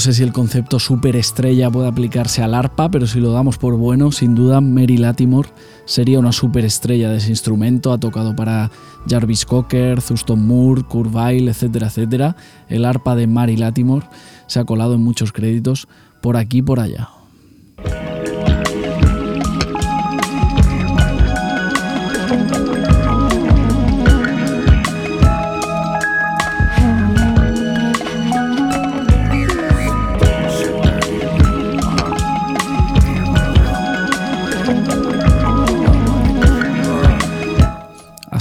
Sé 0.00 0.12
si 0.12 0.22
el 0.22 0.32
concepto 0.32 0.78
superestrella 0.78 1.70
puede 1.70 1.86
aplicarse 1.86 2.42
al 2.42 2.54
arpa, 2.54 2.90
pero 2.90 3.06
si 3.06 3.20
lo 3.20 3.32
damos 3.32 3.58
por 3.58 3.76
bueno, 3.76 4.10
sin 4.10 4.34
duda 4.34 4.60
Mary 4.60 4.96
Latimore 4.96 5.50
sería 5.84 6.18
una 6.18 6.32
superestrella 6.32 7.10
de 7.10 7.18
ese 7.18 7.30
instrumento. 7.30 7.92
Ha 7.92 7.98
tocado 7.98 8.34
para 8.34 8.70
Jarvis 9.08 9.44
Cocker, 9.44 10.02
Thurston 10.02 10.46
Moore, 10.46 10.82
Kurt 10.82 11.14
Weill, 11.14 11.48
etcétera, 11.48 11.88
etcétera. 11.88 12.36
El 12.68 12.84
arpa 12.84 13.14
de 13.14 13.26
Mary 13.26 13.56
Latimore 13.56 14.08
se 14.46 14.58
ha 14.58 14.64
colado 14.64 14.94
en 14.94 15.02
muchos 15.02 15.32
créditos 15.32 15.86
por 16.20 16.36
aquí 16.36 16.58
y 16.58 16.62
por 16.62 16.80
allá. 16.80 17.19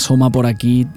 Asoma 0.10 0.32
por 0.32 0.48
aquí 0.48 0.88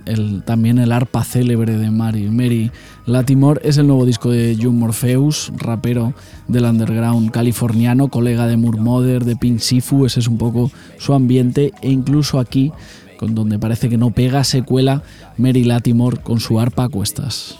también 0.47 0.79
el 0.79 0.91
arpa 0.91 1.23
célebre 1.23 1.77
de 1.77 1.91
Mary. 1.91 2.31
Mary 2.31 2.71
Latimore 3.05 3.61
es 3.63 3.77
el 3.77 3.87
nuevo 3.87 4.07
disco 4.07 4.31
de 4.31 4.57
June 4.59 4.79
Morpheus, 4.79 5.53
rapero 5.55 6.15
del 6.49 6.65
underground 6.65 7.31
californiano, 7.31 8.09
colega 8.09 8.47
de 8.47 8.57
Murmother, 8.57 9.27
de 9.27 9.37
Pink 9.37 9.59
Sifu, 9.59 10.07
ese 10.07 10.21
es 10.21 10.29
un 10.29 10.39
poco 10.39 10.71
su 10.97 11.13
ambiente 11.13 11.73
e 11.83 11.91
incluso 11.91 12.39
aquí, 12.39 12.73
con 13.19 13.35
donde 13.35 13.59
parece 13.59 13.91
que 13.91 13.99
no 13.99 14.13
pega, 14.13 14.45
se 14.45 14.63
cuela 14.63 15.03
Mary 15.37 15.65
Latimore 15.65 16.23
con 16.23 16.41
su 16.41 16.59
arpa 16.59 16.85
a 16.85 16.89
cuestas. 16.89 17.59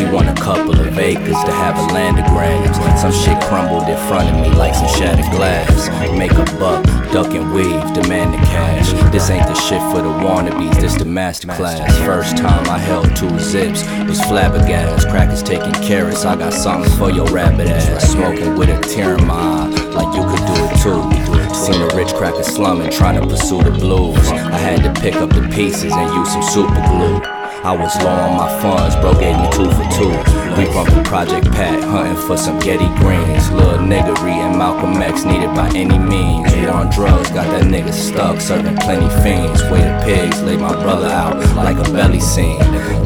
He 0.00 0.06
want 0.06 0.30
a 0.30 0.42
couple 0.42 0.80
of 0.80 0.98
acres 0.98 1.44
to 1.44 1.52
have 1.52 1.76
a 1.76 1.92
land 1.92 2.18
of 2.18 2.24
grams. 2.32 2.74
Some 3.02 3.12
shit 3.12 3.38
crumbled 3.42 3.86
in 3.86 3.98
front 4.08 4.34
of 4.34 4.40
me 4.40 4.48
like 4.56 4.74
some 4.74 4.88
shattered 4.88 5.30
glass. 5.30 5.90
Make 6.16 6.32
a 6.32 6.44
buck, 6.58 6.82
duck 7.12 7.34
and 7.34 7.52
weave, 7.52 7.92
demand 7.92 8.32
the 8.32 8.38
cash. 8.38 8.90
This 9.12 9.28
ain't 9.28 9.46
the 9.46 9.54
shit 9.54 9.82
for 9.92 10.00
the 10.00 10.08
wannabes, 10.08 10.80
this 10.80 10.94
the 10.94 11.04
masterclass. 11.04 11.92
First 12.06 12.38
time 12.38 12.66
I 12.70 12.78
held 12.78 13.14
two 13.14 13.38
zips 13.38 13.84
was 14.08 14.18
flabbergasted. 14.22 15.10
Crackers 15.10 15.42
taking 15.42 15.74
carrots, 15.74 16.24
I 16.24 16.34
got 16.34 16.54
something 16.54 16.90
for 16.92 17.10
your 17.10 17.26
rabbit 17.26 17.68
ass. 17.68 18.10
Smoking 18.10 18.56
with 18.56 18.70
a 18.70 18.80
tear 18.88 19.18
in 19.18 19.26
my 19.26 19.34
eye, 19.34 19.68
like 19.92 20.16
you 20.16 20.24
could 20.24 20.46
do 20.48 20.56
it 20.64 20.80
too. 20.80 21.54
Seen 21.54 21.82
a 21.82 21.94
rich 21.94 22.14
cracker 22.14 22.42
slumming, 22.42 22.90
trying 22.90 23.20
to 23.20 23.26
pursue 23.26 23.62
the 23.62 23.70
blues. 23.70 24.16
I 24.30 24.56
had 24.56 24.82
to 24.82 25.00
pick 25.02 25.16
up 25.16 25.28
the 25.28 25.46
pieces 25.54 25.92
and 25.92 26.14
use 26.14 26.32
some 26.32 26.42
super 26.42 26.80
glue. 26.88 27.39
I 27.62 27.76
was 27.76 27.94
low 28.02 28.08
on 28.08 28.38
my 28.38 28.48
funds, 28.62 28.96
bro 28.96 29.12
gave 29.20 29.36
me 29.36 29.44
two 29.52 29.68
for 29.68 29.84
two. 29.92 30.08
We 30.56 30.64
bumpin' 30.72 31.04
Project 31.04 31.44
Pat, 31.52 31.84
hunting 31.84 32.16
for 32.26 32.38
some 32.38 32.58
Getty 32.58 32.88
Greens. 32.96 33.52
Lil' 33.52 33.84
niggery 33.84 34.32
and 34.32 34.56
Malcolm 34.56 34.96
X 34.96 35.24
needed 35.24 35.54
by 35.54 35.68
any 35.74 35.98
means. 35.98 36.50
War 36.56 36.70
on 36.70 36.90
drugs, 36.90 37.28
got 37.28 37.44
that 37.52 37.64
nigga 37.64 37.92
stuck, 37.92 38.40
serving 38.40 38.76
plenty 38.76 39.08
fiends. 39.22 39.62
Way 39.64 39.82
the 39.82 40.02
pigs, 40.06 40.42
laid 40.42 40.60
my 40.60 40.72
brother 40.72 41.08
out 41.08 41.36
like 41.54 41.76
a 41.76 41.92
belly 41.92 42.18
scene. 42.18 42.58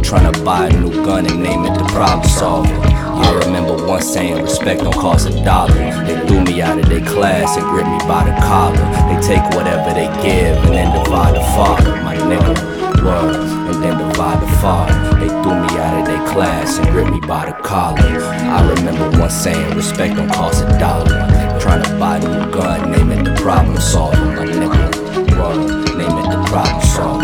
Tryna 0.06 0.44
buy 0.44 0.68
a 0.68 0.80
new 0.80 1.04
gun 1.04 1.26
and 1.26 1.42
name 1.42 1.64
it 1.64 1.76
the 1.76 1.84
problem 1.90 2.28
solver. 2.28 2.72
I 2.72 3.32
remember 3.44 3.84
once 3.84 4.06
saying 4.06 4.40
respect 4.40 4.82
don't 4.82 4.94
cost 4.94 5.28
a 5.28 5.32
dollar. 5.44 5.74
They 6.04 6.28
threw 6.28 6.42
me 6.42 6.62
out 6.62 6.78
of 6.78 6.88
their 6.88 7.04
class 7.04 7.56
and 7.56 7.66
gripped 7.66 7.90
me 7.90 7.98
by 8.06 8.22
the 8.22 8.36
collar. 8.46 8.78
They 9.10 9.20
take 9.26 9.42
whatever 9.56 9.92
they 9.92 10.06
give 10.22 10.56
and 10.62 10.74
then 10.74 11.02
divide 11.02 11.34
the 11.34 11.42
father, 11.58 11.90
my 12.02 12.14
nigga. 12.14 12.74
Word, 13.04 13.53
and 13.66 13.82
then 13.82 13.98
divide 13.98 14.40
the 14.40 14.50
father. 14.58 14.94
They 15.18 15.28
threw 15.28 15.56
me 15.60 15.78
out 15.78 16.00
of 16.00 16.06
their 16.06 16.26
class 16.28 16.78
and 16.78 16.88
gripped 16.88 17.10
me 17.10 17.20
by 17.20 17.46
the 17.46 17.56
collar. 17.62 18.22
I 18.22 18.74
remember 18.74 19.18
once 19.18 19.34
saying 19.34 19.74
respect 19.76 20.16
don't 20.16 20.28
cost 20.30 20.64
a 20.64 20.78
dollar. 20.78 21.06
Trying 21.60 21.82
to 21.84 21.98
buy 21.98 22.18
a 22.18 22.20
new 22.20 22.52
gun, 22.52 22.90
name 22.90 23.10
it 23.12 23.24
the 23.24 23.34
problem 23.40 23.78
solver, 23.80 24.24
my 24.24 24.46
nigga. 24.46 24.84
Word, 25.38 25.96
name 25.96 26.18
it 26.18 26.30
the 26.30 26.44
problem 26.46 26.82
solver. 26.82 27.23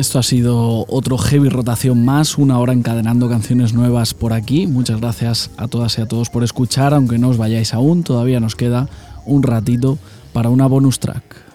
Esto 0.00 0.18
ha 0.18 0.22
sido 0.22 0.86
otro 0.88 1.18
heavy 1.18 1.50
rotación 1.50 2.06
más, 2.06 2.38
una 2.38 2.58
hora 2.58 2.72
encadenando 2.72 3.28
canciones 3.28 3.74
nuevas 3.74 4.14
por 4.14 4.32
aquí. 4.32 4.66
Muchas 4.66 4.98
gracias 4.98 5.50
a 5.58 5.68
todas 5.68 5.98
y 5.98 6.00
a 6.00 6.06
todos 6.08 6.30
por 6.30 6.42
escuchar, 6.42 6.94
aunque 6.94 7.18
no 7.18 7.28
os 7.28 7.36
vayáis 7.36 7.74
aún, 7.74 8.02
todavía 8.02 8.40
nos 8.40 8.56
queda 8.56 8.88
un 9.26 9.42
ratito 9.42 9.98
para 10.32 10.48
una 10.48 10.66
bonus 10.66 11.00
track. 11.00 11.49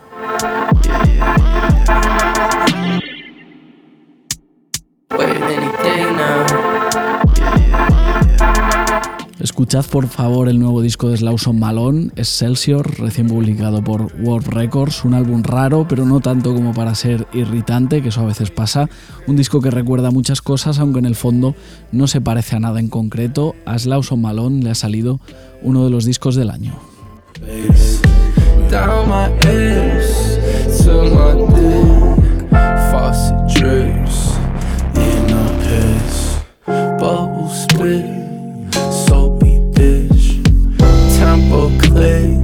Escuchad 9.55 9.85
por 9.85 10.09
favor 10.09 10.49
el 10.49 10.59
nuevo 10.59 10.81
disco 10.81 11.07
de 11.07 11.15
Slauson 11.15 11.57
Malone, 11.57 12.09
Excelsior, 12.17 12.99
recién 12.99 13.27
publicado 13.27 13.81
por 13.81 14.13
World 14.19 14.49
Records, 14.49 15.05
un 15.05 15.13
álbum 15.13 15.43
raro, 15.43 15.85
pero 15.87 16.05
no 16.05 16.19
tanto 16.19 16.53
como 16.53 16.73
para 16.73 16.93
ser 16.93 17.25
irritante, 17.31 18.01
que 18.01 18.09
eso 18.09 18.19
a 18.19 18.25
veces 18.25 18.51
pasa, 18.51 18.89
un 19.27 19.37
disco 19.37 19.61
que 19.61 19.71
recuerda 19.71 20.11
muchas 20.11 20.41
cosas, 20.41 20.77
aunque 20.79 20.99
en 20.99 21.05
el 21.05 21.15
fondo 21.15 21.55
no 21.93 22.07
se 22.07 22.19
parece 22.19 22.57
a 22.57 22.59
nada 22.59 22.81
en 22.81 22.89
concreto, 22.89 23.55
a 23.65 23.79
Slauson 23.79 24.19
Malone 24.19 24.61
le 24.61 24.71
ha 24.71 24.75
salido 24.75 25.21
uno 25.61 25.85
de 25.85 25.89
los 25.89 26.03
discos 26.03 26.35
del 26.35 26.49
año. 26.49 26.73
Okay. 41.55 42.34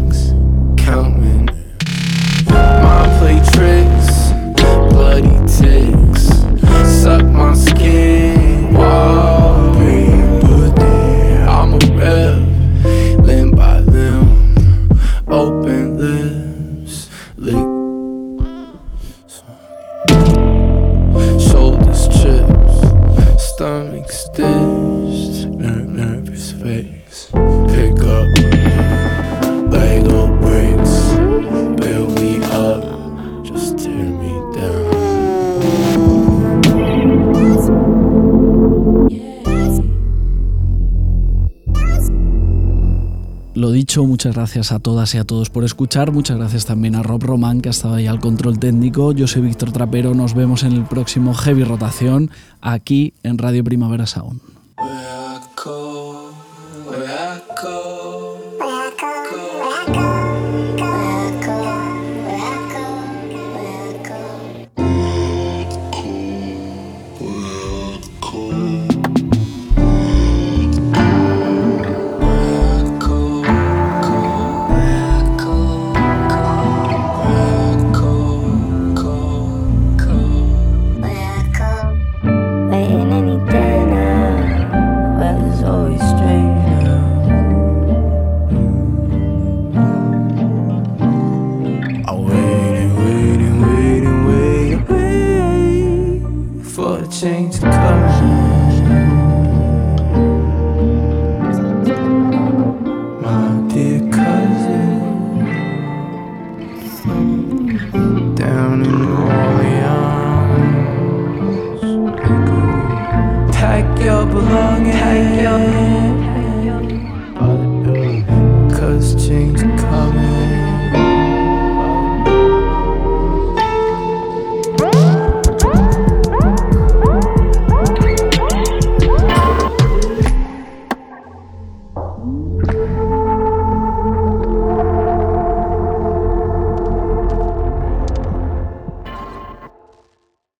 Lo 43.62 43.72
dicho, 43.72 44.04
muchas 44.08 44.34
gracias 44.34 44.72
a 44.72 44.80
todas 44.80 45.14
y 45.14 45.20
a 45.20 45.24
todos 45.24 45.52
por 45.52 45.64
escuchar. 45.64 46.12
Muchas 46.12 46.36
gracias 46.36 46.66
también 46.66 46.96
a 46.96 47.04
Rob 47.04 47.22
Román, 47.22 47.62
que 47.62 47.70
ha 47.70 47.72
estado 47.72 47.94
ahí 47.94 48.08
al 48.08 48.20
control 48.20 48.58
técnico. 48.58 49.12
Yo 49.12 49.28
soy 49.28 49.44
Víctor 49.44 49.72
Trapero. 49.72 50.16
Nos 50.16 50.34
vemos 50.34 50.64
en 50.64 50.72
el 50.72 50.84
próximo 50.86 51.36
Heavy 51.36 51.64
Rotación 51.64 52.32
aquí 52.60 53.14
en 53.22 53.38
Radio 53.38 53.64
Primavera 53.64 54.08
Sound. 54.08 54.42